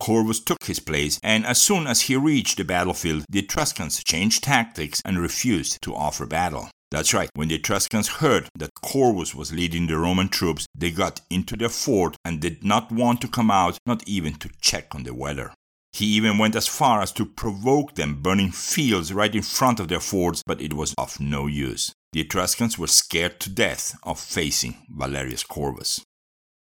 Corvus 0.00 0.40
took 0.40 0.64
his 0.64 0.80
place, 0.80 1.20
and 1.22 1.46
as 1.46 1.60
soon 1.62 1.86
as 1.86 2.02
he 2.02 2.16
reached 2.16 2.56
the 2.56 2.64
battlefield, 2.64 3.24
the 3.28 3.40
Etruscans 3.40 4.02
changed 4.02 4.42
tactics 4.42 5.00
and 5.04 5.18
refused 5.18 5.80
to 5.82 5.94
offer 5.94 6.26
battle. 6.26 6.70
That's 6.90 7.14
right, 7.14 7.30
when 7.34 7.48
the 7.48 7.54
Etruscans 7.54 8.08
heard 8.08 8.48
that 8.58 8.74
Corvus 8.82 9.34
was 9.34 9.52
leading 9.52 9.86
the 9.86 9.96
Roman 9.96 10.28
troops, 10.28 10.66
they 10.74 10.90
got 10.90 11.20
into 11.30 11.56
their 11.56 11.68
fort 11.68 12.16
and 12.24 12.40
did 12.40 12.64
not 12.64 12.90
want 12.90 13.20
to 13.20 13.28
come 13.28 13.50
out, 13.50 13.78
not 13.86 14.02
even 14.08 14.34
to 14.34 14.50
check 14.60 14.94
on 14.94 15.04
the 15.04 15.14
weather. 15.14 15.52
He 15.92 16.06
even 16.06 16.38
went 16.38 16.56
as 16.56 16.66
far 16.66 17.00
as 17.00 17.12
to 17.12 17.26
provoke 17.26 17.94
them, 17.94 18.22
burning 18.22 18.52
fields 18.52 19.12
right 19.12 19.34
in 19.34 19.42
front 19.42 19.80
of 19.80 19.88
their 19.88 20.00
forts, 20.00 20.42
but 20.46 20.60
it 20.60 20.72
was 20.72 20.94
of 20.96 21.20
no 21.20 21.46
use. 21.46 21.92
The 22.12 22.20
Etruscans 22.20 22.78
were 22.78 22.86
scared 22.86 23.40
to 23.40 23.50
death 23.50 23.96
of 24.02 24.20
facing 24.20 24.76
Valerius 24.88 25.44
Corvus. 25.44 26.00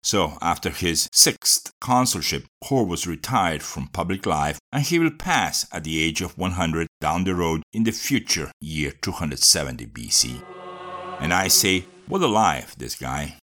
So, 0.03 0.39
after 0.41 0.71
his 0.71 1.09
sixth 1.12 1.73
consulship, 1.81 2.45
Corvus 2.62 3.09
retired 3.09 3.62
from 3.62 3.89
public 3.89 4.25
life 4.25 4.61
and 4.71 4.85
he 4.85 5.01
will 5.01 5.11
pass 5.11 5.67
at 5.73 5.83
the 5.83 6.01
age 6.01 6.21
of 6.21 6.39
100 6.39 6.87
down 7.01 7.25
the 7.25 7.35
road 7.35 7.62
in 7.73 7.83
the 7.83 7.91
future 7.91 8.53
year 8.61 8.93
270 8.93 9.87
BC. 9.89 10.43
And 11.19 11.35
I 11.35 11.49
say, 11.49 11.87
what 12.07 12.23
a 12.23 12.29
life, 12.29 12.77
this 12.77 12.95
guy. 12.95 13.39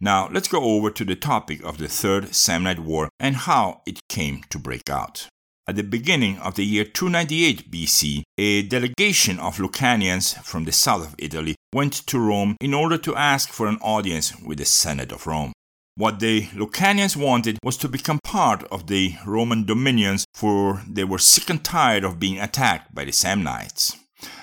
Now, 0.00 0.28
let's 0.30 0.48
go 0.48 0.62
over 0.62 0.90
to 0.90 1.04
the 1.04 1.16
topic 1.16 1.64
of 1.64 1.78
the 1.78 1.88
Third 1.88 2.34
Samnite 2.34 2.80
War 2.80 3.08
and 3.18 3.34
how 3.34 3.80
it 3.86 4.00
came 4.08 4.42
to 4.50 4.58
break 4.58 4.90
out. 4.90 5.28
At 5.66 5.76
the 5.76 5.82
beginning 5.82 6.38
of 6.38 6.54
the 6.54 6.64
year 6.64 6.84
298 6.84 7.70
BC, 7.70 8.22
a 8.38 8.62
delegation 8.62 9.40
of 9.40 9.56
Lucanians 9.56 10.40
from 10.44 10.64
the 10.64 10.70
south 10.70 11.06
of 11.06 11.14
Italy 11.18 11.56
went 11.72 11.94
to 12.06 12.20
Rome 12.20 12.56
in 12.60 12.74
order 12.74 12.98
to 12.98 13.16
ask 13.16 13.48
for 13.48 13.66
an 13.66 13.78
audience 13.78 14.36
with 14.40 14.58
the 14.58 14.64
Senate 14.64 15.12
of 15.12 15.26
Rome. 15.26 15.52
What 15.96 16.20
the 16.20 16.42
Lucanians 16.48 17.16
wanted 17.16 17.58
was 17.64 17.78
to 17.78 17.88
become 17.88 18.20
part 18.22 18.64
of 18.64 18.86
the 18.86 19.14
Roman 19.26 19.64
dominions, 19.64 20.26
for 20.34 20.82
they 20.86 21.04
were 21.04 21.18
sick 21.18 21.48
and 21.48 21.64
tired 21.64 22.04
of 22.04 22.20
being 22.20 22.38
attacked 22.38 22.94
by 22.94 23.06
the 23.06 23.12
Samnites. 23.12 23.96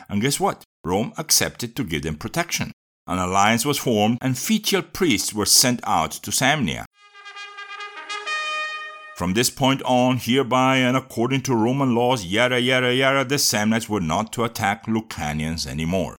And 0.09 0.19
guess 0.19 0.39
what? 0.39 0.63
Rome 0.83 1.13
accepted 1.15 1.75
to 1.75 1.83
give 1.83 2.01
them 2.01 2.15
protection. 2.15 2.71
An 3.07 3.19
alliance 3.19 3.65
was 3.65 3.77
formed, 3.77 4.17
and 4.21 4.35
fetial 4.35 4.81
priests 4.81 5.33
were 5.33 5.45
sent 5.45 5.81
out 5.83 6.11
to 6.11 6.31
Samnia. 6.31 6.85
From 9.15 9.33
this 9.33 9.49
point 9.49 9.81
on, 9.83 10.17
hereby 10.17 10.77
and 10.77 10.97
according 10.97 11.41
to 11.43 11.55
Roman 11.55 11.93
laws, 11.93 12.25
yada 12.25 12.59
yada 12.59 12.93
yada, 12.93 13.23
the 13.23 13.35
Samnites 13.35 13.87
were 13.87 14.01
not 14.01 14.33
to 14.33 14.43
attack 14.43 14.85
Lucanians 14.87 15.67
anymore. 15.67 16.15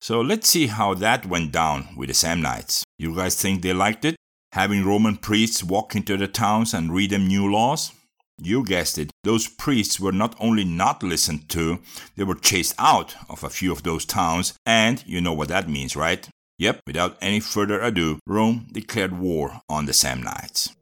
So 0.00 0.20
let's 0.20 0.48
see 0.48 0.66
how 0.66 0.94
that 0.94 1.26
went 1.26 1.52
down 1.52 1.88
with 1.96 2.08
the 2.08 2.14
Samnites. 2.14 2.82
You 2.98 3.16
guys 3.16 3.40
think 3.40 3.62
they 3.62 3.72
liked 3.72 4.04
it? 4.04 4.16
having 4.56 4.86
Roman 4.86 5.18
priests 5.18 5.62
walk 5.62 5.94
into 5.94 6.16
the 6.16 6.26
towns 6.26 6.72
and 6.72 6.90
read 6.90 7.10
them 7.10 7.26
new 7.28 7.46
laws? 7.52 7.92
You 8.38 8.64
guessed 8.64 8.98
it, 8.98 9.10
those 9.24 9.48
priests 9.48 9.98
were 9.98 10.12
not 10.12 10.36
only 10.38 10.64
not 10.64 11.02
listened 11.02 11.48
to, 11.50 11.78
they 12.16 12.24
were 12.24 12.34
chased 12.34 12.74
out 12.78 13.14
of 13.30 13.42
a 13.42 13.50
few 13.50 13.72
of 13.72 13.82
those 13.82 14.04
towns, 14.04 14.52
and 14.66 15.02
you 15.06 15.20
know 15.20 15.32
what 15.32 15.48
that 15.48 15.68
means, 15.68 15.96
right? 15.96 16.28
Yep, 16.58 16.80
without 16.86 17.16
any 17.20 17.40
further 17.40 17.80
ado, 17.80 18.18
Rome 18.26 18.68
declared 18.72 19.18
war 19.18 19.60
on 19.68 19.86
the 19.86 19.92
Samnites. 19.92 20.72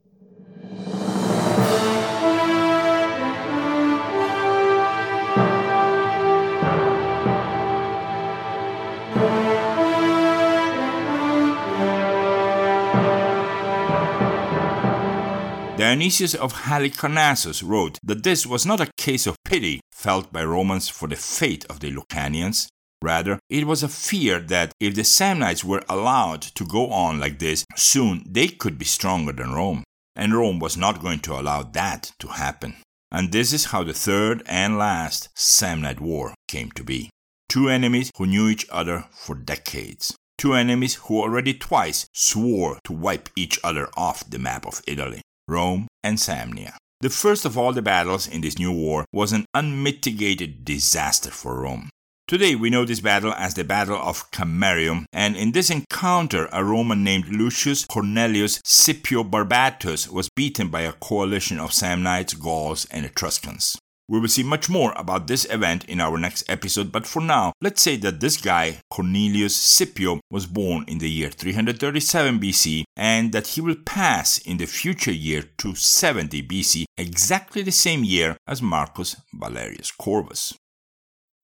Dionysius 15.84 16.34
of 16.34 16.54
Halicarnassus 16.54 17.62
wrote 17.62 17.98
that 18.02 18.22
this 18.22 18.46
was 18.46 18.64
not 18.64 18.80
a 18.80 18.90
case 18.96 19.26
of 19.26 19.36
pity 19.44 19.80
felt 19.92 20.32
by 20.32 20.42
Romans 20.42 20.88
for 20.88 21.06
the 21.06 21.14
fate 21.14 21.66
of 21.68 21.80
the 21.80 21.92
Lucanians. 21.92 22.68
Rather, 23.02 23.38
it 23.50 23.66
was 23.66 23.82
a 23.82 23.88
fear 23.88 24.40
that 24.40 24.72
if 24.80 24.94
the 24.94 25.02
Samnites 25.02 25.62
were 25.62 25.82
allowed 25.86 26.40
to 26.40 26.64
go 26.64 26.88
on 26.88 27.20
like 27.20 27.38
this, 27.38 27.66
soon 27.76 28.24
they 28.26 28.48
could 28.48 28.78
be 28.78 28.86
stronger 28.86 29.32
than 29.32 29.52
Rome. 29.52 29.84
And 30.16 30.34
Rome 30.34 30.58
was 30.58 30.78
not 30.78 31.02
going 31.02 31.18
to 31.18 31.38
allow 31.38 31.62
that 31.64 32.12
to 32.20 32.28
happen. 32.28 32.76
And 33.12 33.30
this 33.30 33.52
is 33.52 33.66
how 33.66 33.84
the 33.84 33.92
third 33.92 34.42
and 34.46 34.78
last 34.78 35.28
Samnite 35.34 36.00
War 36.00 36.32
came 36.48 36.70
to 36.70 36.82
be. 36.82 37.10
Two 37.50 37.68
enemies 37.68 38.10
who 38.16 38.24
knew 38.24 38.48
each 38.48 38.66
other 38.72 39.04
for 39.10 39.34
decades. 39.34 40.16
Two 40.38 40.54
enemies 40.54 40.94
who 40.94 41.20
already 41.20 41.52
twice 41.52 42.06
swore 42.14 42.78
to 42.84 42.94
wipe 42.94 43.28
each 43.36 43.60
other 43.62 43.90
off 43.98 44.24
the 44.30 44.38
map 44.38 44.66
of 44.66 44.80
Italy. 44.86 45.20
Rome, 45.48 45.86
and 46.02 46.18
Samnia. 46.18 46.74
The 47.00 47.10
first 47.10 47.44
of 47.44 47.58
all 47.58 47.72
the 47.72 47.82
battles 47.82 48.26
in 48.26 48.40
this 48.40 48.58
new 48.58 48.72
war 48.72 49.04
was 49.12 49.32
an 49.32 49.44
unmitigated 49.52 50.64
disaster 50.64 51.30
for 51.30 51.60
Rome. 51.60 51.90
Today 52.26 52.54
we 52.54 52.70
know 52.70 52.86
this 52.86 53.00
battle 53.00 53.34
as 53.34 53.52
the 53.52 53.64
Battle 53.64 53.98
of 53.98 54.30
Camerium, 54.30 55.04
and 55.12 55.36
in 55.36 55.52
this 55.52 55.68
encounter 55.68 56.48
a 56.52 56.64
Roman 56.64 57.04
named 57.04 57.28
Lucius 57.28 57.84
Cornelius 57.84 58.62
Scipio 58.64 59.22
Barbatus 59.22 60.08
was 60.08 60.30
beaten 60.34 60.68
by 60.68 60.80
a 60.80 60.92
coalition 60.94 61.60
of 61.60 61.72
Samnites, 61.72 62.40
Gauls, 62.40 62.86
and 62.90 63.04
Etruscans. 63.04 63.78
We 64.06 64.20
will 64.20 64.28
see 64.28 64.42
much 64.42 64.68
more 64.68 64.92
about 64.96 65.28
this 65.28 65.46
event 65.50 65.86
in 65.86 65.98
our 65.98 66.18
next 66.18 66.44
episode, 66.46 66.92
but 66.92 67.06
for 67.06 67.22
now, 67.22 67.54
let's 67.62 67.80
say 67.80 67.96
that 67.96 68.20
this 68.20 68.36
guy, 68.36 68.80
Cornelius 68.90 69.56
Scipio, 69.56 70.20
was 70.30 70.44
born 70.44 70.84
in 70.86 70.98
the 70.98 71.08
year 71.08 71.30
337 71.30 72.38
BC 72.38 72.84
and 72.96 73.32
that 73.32 73.46
he 73.46 73.62
will 73.62 73.76
pass 73.86 74.36
in 74.36 74.58
the 74.58 74.66
future 74.66 75.10
year 75.10 75.42
270 75.56 76.42
BC, 76.42 76.84
exactly 76.98 77.62
the 77.62 77.72
same 77.72 78.04
year 78.04 78.36
as 78.46 78.60
Marcus 78.60 79.16
Valerius 79.32 79.90
Corvus. 79.90 80.52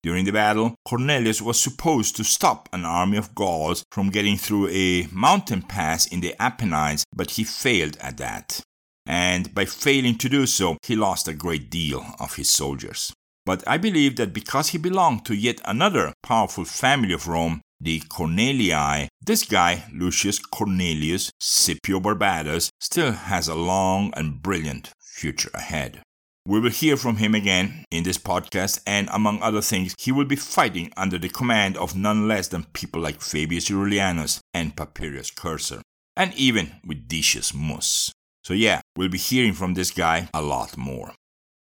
During 0.03 0.27
the 0.27 0.33
battle, 0.33 0.75
Cornelius 0.87 1.41
was 1.41 1.59
supposed 1.59 2.15
to 2.17 2.25
stop 2.25 2.69
an 2.75 2.85
army 2.85 3.17
of 3.17 3.35
Gauls 3.35 3.85
from 3.91 4.11
getting 4.11 4.37
through 4.37 4.69
a 4.69 5.09
mountain 5.11 5.63
pass 5.63 6.07
in 6.07 6.21
the 6.21 6.35
Apennines, 6.41 7.05
but 7.15 7.33
he 7.33 7.45
failed 7.45 7.97
at 8.03 8.19
that 8.19 8.63
and 9.11 9.53
by 9.53 9.65
failing 9.65 10.17
to 10.17 10.29
do 10.29 10.47
so, 10.47 10.79
he 10.85 10.95
lost 10.95 11.27
a 11.27 11.35
great 11.35 11.69
deal 11.69 12.15
of 12.21 12.37
his 12.37 12.49
soldiers. 12.49 13.13
But 13.45 13.67
I 13.67 13.77
believe 13.77 14.15
that 14.17 14.33
because 14.33 14.69
he 14.69 14.79
belonged 14.79 15.25
to 15.27 15.35
yet 15.35 15.61
another 15.65 16.13
powerful 16.23 16.65
family 16.65 17.13
of 17.13 17.27
Rome, 17.27 17.61
the 17.81 17.99
Cornelii, 18.03 19.09
this 19.21 19.43
guy, 19.43 19.85
Lucius 19.93 20.39
Cornelius 20.39 21.33
Scipio 21.41 21.99
Barbatus, 21.99 22.71
still 22.79 23.11
has 23.11 23.49
a 23.49 23.57
long 23.57 24.13
and 24.15 24.41
brilliant 24.41 24.93
future 25.01 25.51
ahead. 25.55 26.03
We 26.47 26.61
will 26.61 26.71
hear 26.71 26.97
from 26.97 27.17
him 27.17 27.35
again 27.35 27.85
in 27.91 28.05
this 28.05 28.19
podcast, 28.19 28.81
and 28.87 29.09
among 29.13 29.43
other 29.43 29.61
things, 29.61 29.97
he 29.99 30.13
will 30.13 30.25
be 30.25 30.37
fighting 30.37 30.93
under 30.97 31.19
the 31.19 31.29
command 31.29 31.77
of 31.77 31.97
none 31.97 32.29
less 32.29 32.47
than 32.47 32.65
people 32.75 33.01
like 33.01 33.19
Fabius 33.19 33.71
Rullianus 33.71 34.39
and 34.55 34.77
Papirius 34.77 35.35
Cursor, 35.35 35.83
and 36.17 36.33
even 36.35 36.77
with 36.87 37.09
Decius 37.09 37.53
Mus. 37.53 38.13
So, 38.45 38.55
yeah, 38.55 38.81
we'll 38.97 39.09
be 39.09 39.19
hearing 39.19 39.53
from 39.53 39.75
this 39.75 39.91
guy 39.91 40.29
a 40.35 40.43
lot 40.43 40.77
more. 40.77 41.13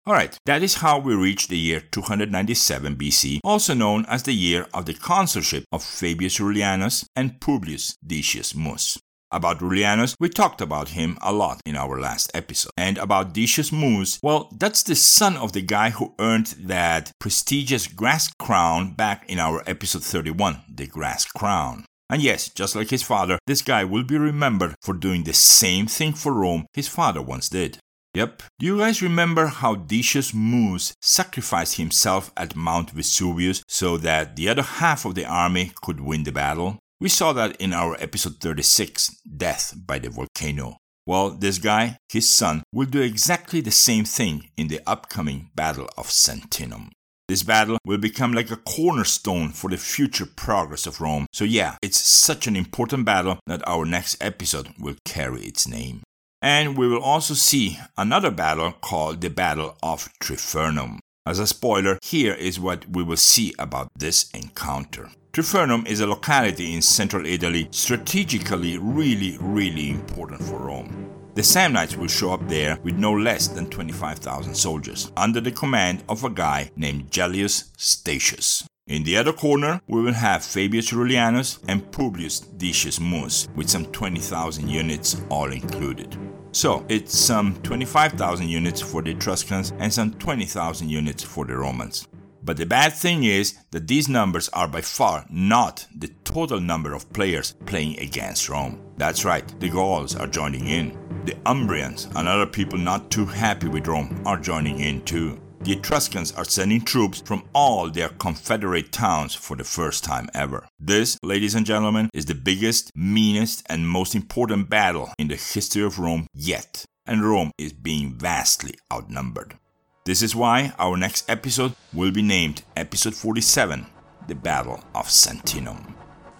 Alright, 0.08 0.38
that 0.46 0.62
is 0.62 0.76
how 0.76 0.98
we 0.98 1.14
reach 1.14 1.48
the 1.48 1.58
year 1.58 1.80
297 1.80 2.96
BC, 2.96 3.40
also 3.44 3.74
known 3.74 4.06
as 4.08 4.22
the 4.22 4.32
year 4.32 4.66
of 4.72 4.86
the 4.86 4.94
consulship 4.94 5.64
of 5.70 5.82
Fabius 5.82 6.38
Rullianus 6.38 7.04
and 7.14 7.38
Publius 7.42 7.94
Decius 8.02 8.54
Mus. 8.54 8.98
About 9.30 9.58
Rullianus, 9.58 10.14
we 10.18 10.30
talked 10.30 10.62
about 10.62 10.88
him 10.88 11.18
a 11.20 11.30
lot 11.34 11.60
in 11.66 11.76
our 11.76 12.00
last 12.00 12.30
episode. 12.32 12.70
And 12.78 12.96
about 12.96 13.34
Decius 13.34 13.70
Mus, 13.70 14.18
well, 14.22 14.48
that's 14.58 14.82
the 14.82 14.94
son 14.94 15.36
of 15.36 15.52
the 15.52 15.60
guy 15.60 15.90
who 15.90 16.14
earned 16.18 16.54
that 16.60 17.12
prestigious 17.20 17.86
grass 17.86 18.32
crown 18.38 18.94
back 18.94 19.28
in 19.28 19.38
our 19.38 19.62
episode 19.66 20.04
31, 20.04 20.62
the 20.74 20.86
grass 20.86 21.26
crown. 21.26 21.84
And 22.10 22.22
yes, 22.22 22.48
just 22.48 22.74
like 22.74 22.90
his 22.90 23.02
father, 23.02 23.38
this 23.46 23.62
guy 23.62 23.84
will 23.84 24.04
be 24.04 24.16
remembered 24.16 24.74
for 24.82 24.94
doing 24.94 25.24
the 25.24 25.34
same 25.34 25.86
thing 25.86 26.12
for 26.14 26.32
Rome 26.32 26.66
his 26.72 26.88
father 26.88 27.20
once 27.20 27.48
did. 27.48 27.78
Yep. 28.14 28.42
Do 28.58 28.66
you 28.66 28.78
guys 28.78 29.02
remember 29.02 29.46
how 29.46 29.74
Decius 29.74 30.32
Mus 30.32 30.94
sacrificed 31.02 31.76
himself 31.76 32.32
at 32.36 32.56
Mount 32.56 32.90
Vesuvius 32.90 33.62
so 33.68 33.96
that 33.98 34.36
the 34.36 34.48
other 34.48 34.62
half 34.62 35.04
of 35.04 35.14
the 35.14 35.26
army 35.26 35.72
could 35.82 36.00
win 36.00 36.24
the 36.24 36.32
battle? 36.32 36.78
We 37.00 37.10
saw 37.10 37.32
that 37.34 37.54
in 37.60 37.72
our 37.72 37.96
episode 38.00 38.40
36, 38.40 39.20
Death 39.36 39.74
by 39.76 39.98
the 39.98 40.08
Volcano. 40.08 40.78
Well, 41.06 41.30
this 41.30 41.58
guy, 41.58 41.98
his 42.08 42.28
son, 42.28 42.62
will 42.72 42.86
do 42.86 43.00
exactly 43.00 43.60
the 43.60 43.70
same 43.70 44.04
thing 44.04 44.50
in 44.56 44.68
the 44.68 44.80
upcoming 44.86 45.50
Battle 45.54 45.88
of 45.96 46.08
Sentinum. 46.08 46.90
This 47.28 47.42
battle 47.42 47.76
will 47.84 47.98
become 47.98 48.32
like 48.32 48.50
a 48.50 48.56
cornerstone 48.56 49.50
for 49.50 49.68
the 49.68 49.76
future 49.76 50.24
progress 50.24 50.86
of 50.86 50.98
Rome. 50.98 51.26
So, 51.34 51.44
yeah, 51.44 51.76
it's 51.82 52.00
such 52.00 52.46
an 52.46 52.56
important 52.56 53.04
battle 53.04 53.38
that 53.46 53.66
our 53.68 53.84
next 53.84 54.16
episode 54.22 54.70
will 54.78 54.96
carry 55.04 55.42
its 55.42 55.68
name. 55.68 56.00
And 56.40 56.78
we 56.78 56.88
will 56.88 57.02
also 57.02 57.34
see 57.34 57.78
another 57.98 58.30
battle 58.30 58.72
called 58.72 59.20
the 59.20 59.28
Battle 59.28 59.76
of 59.82 60.08
Tifernum. 60.22 61.00
As 61.26 61.38
a 61.38 61.46
spoiler, 61.46 61.98
here 62.02 62.32
is 62.32 62.58
what 62.58 62.88
we 62.88 63.02
will 63.02 63.18
see 63.18 63.54
about 63.58 63.88
this 63.94 64.30
encounter. 64.30 65.10
Tifernum 65.34 65.86
is 65.86 66.00
a 66.00 66.06
locality 66.06 66.72
in 66.72 66.80
central 66.80 67.26
Italy, 67.26 67.68
strategically 67.72 68.78
really, 68.78 69.36
really 69.38 69.90
important 69.90 70.42
for 70.42 70.56
Rome. 70.56 71.17
The 71.38 71.44
Samnites 71.44 71.96
will 71.96 72.08
show 72.08 72.32
up 72.32 72.48
there 72.48 72.80
with 72.82 72.96
no 72.96 73.12
less 73.12 73.46
than 73.46 73.70
25,000 73.70 74.56
soldiers, 74.56 75.12
under 75.16 75.40
the 75.40 75.52
command 75.52 76.02
of 76.08 76.24
a 76.24 76.30
guy 76.30 76.72
named 76.74 77.12
Gellius 77.12 77.70
Statius. 77.76 78.66
In 78.88 79.04
the 79.04 79.16
other 79.16 79.32
corner, 79.32 79.80
we 79.86 80.02
will 80.02 80.14
have 80.14 80.42
Fabius 80.42 80.90
Rullianus 80.90 81.60
and 81.68 81.92
Publius 81.92 82.40
Decius 82.40 82.98
Mus, 82.98 83.46
with 83.54 83.70
some 83.70 83.86
20,000 83.92 84.68
units 84.68 85.22
all 85.28 85.52
included. 85.52 86.16
So, 86.50 86.84
it's 86.88 87.16
some 87.16 87.54
25,000 87.62 88.48
units 88.48 88.80
for 88.80 89.00
the 89.00 89.12
Etruscans 89.12 89.72
and 89.78 89.92
some 89.92 90.14
20,000 90.14 90.88
units 90.88 91.22
for 91.22 91.44
the 91.44 91.56
Romans. 91.56 92.08
But 92.42 92.56
the 92.56 92.66
bad 92.66 92.94
thing 92.94 93.22
is 93.22 93.54
that 93.70 93.86
these 93.86 94.08
numbers 94.08 94.48
are 94.48 94.66
by 94.66 94.80
far 94.80 95.24
not 95.30 95.86
the 95.94 96.08
total 96.28 96.60
number 96.60 96.94
of 96.94 97.10
players 97.12 97.54
playing 97.66 97.98
against 97.98 98.48
Rome. 98.48 98.80
That's 98.96 99.24
right, 99.24 99.46
the 99.60 99.68
Gauls 99.68 100.16
are 100.16 100.26
joining 100.26 100.66
in. 100.66 100.96
The 101.24 101.34
Umbrians 101.46 102.06
and 102.16 102.28
other 102.28 102.46
people 102.46 102.78
not 102.78 103.10
too 103.10 103.26
happy 103.26 103.68
with 103.68 103.86
Rome 103.86 104.22
are 104.24 104.38
joining 104.38 104.80
in 104.80 105.02
too 105.04 105.40
the 105.60 105.72
Etruscans 105.72 106.32
are 106.32 106.44
sending 106.44 106.80
troops 106.80 107.20
from 107.20 107.44
all 107.52 107.90
their 107.90 108.08
confederate 108.08 108.92
towns 108.92 109.34
for 109.34 109.56
the 109.56 109.64
first 109.64 110.04
time 110.04 110.28
ever. 110.32 110.66
This, 110.78 111.18
ladies 111.22 111.54
and 111.54 111.66
gentlemen, 111.66 112.10
is 112.14 112.26
the 112.26 112.34
biggest, 112.34 112.90
meanest, 112.94 113.66
and 113.68 113.88
most 113.88 114.14
important 114.14 114.70
battle 114.70 115.12
in 115.18 115.28
the 115.28 115.36
history 115.36 115.82
of 115.82 115.98
Rome 115.98 116.26
yet, 116.32 116.84
and 117.06 117.22
Rome 117.22 117.50
is 117.58 117.72
being 117.72 118.14
vastly 118.14 118.74
outnumbered. 118.92 119.58
This 120.04 120.22
is 120.22 120.34
why 120.34 120.72
our 120.78 120.96
next 120.96 121.28
episode 121.28 121.74
will 121.92 122.12
be 122.12 122.22
named 122.22 122.62
Episode 122.76 123.14
47 123.14 123.86
The 124.26 124.34
Battle 124.34 124.82
of 124.94 125.08
Sentinum. 125.08 125.97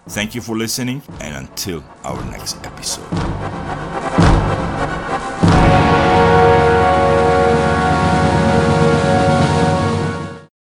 Thank 0.09 0.33
you 0.33 0.41
for 0.41 0.57
listening, 0.57 1.03
and 1.21 1.35
until 1.35 1.83
our 2.03 2.19
next 2.31 2.57
episode. 2.65 3.07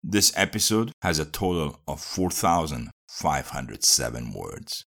This 0.04 0.34
episode 0.36 0.92
has 1.02 1.20
a 1.20 1.26
total 1.26 1.80
of 1.88 2.02
4,507 2.02 4.34
words. 4.34 4.87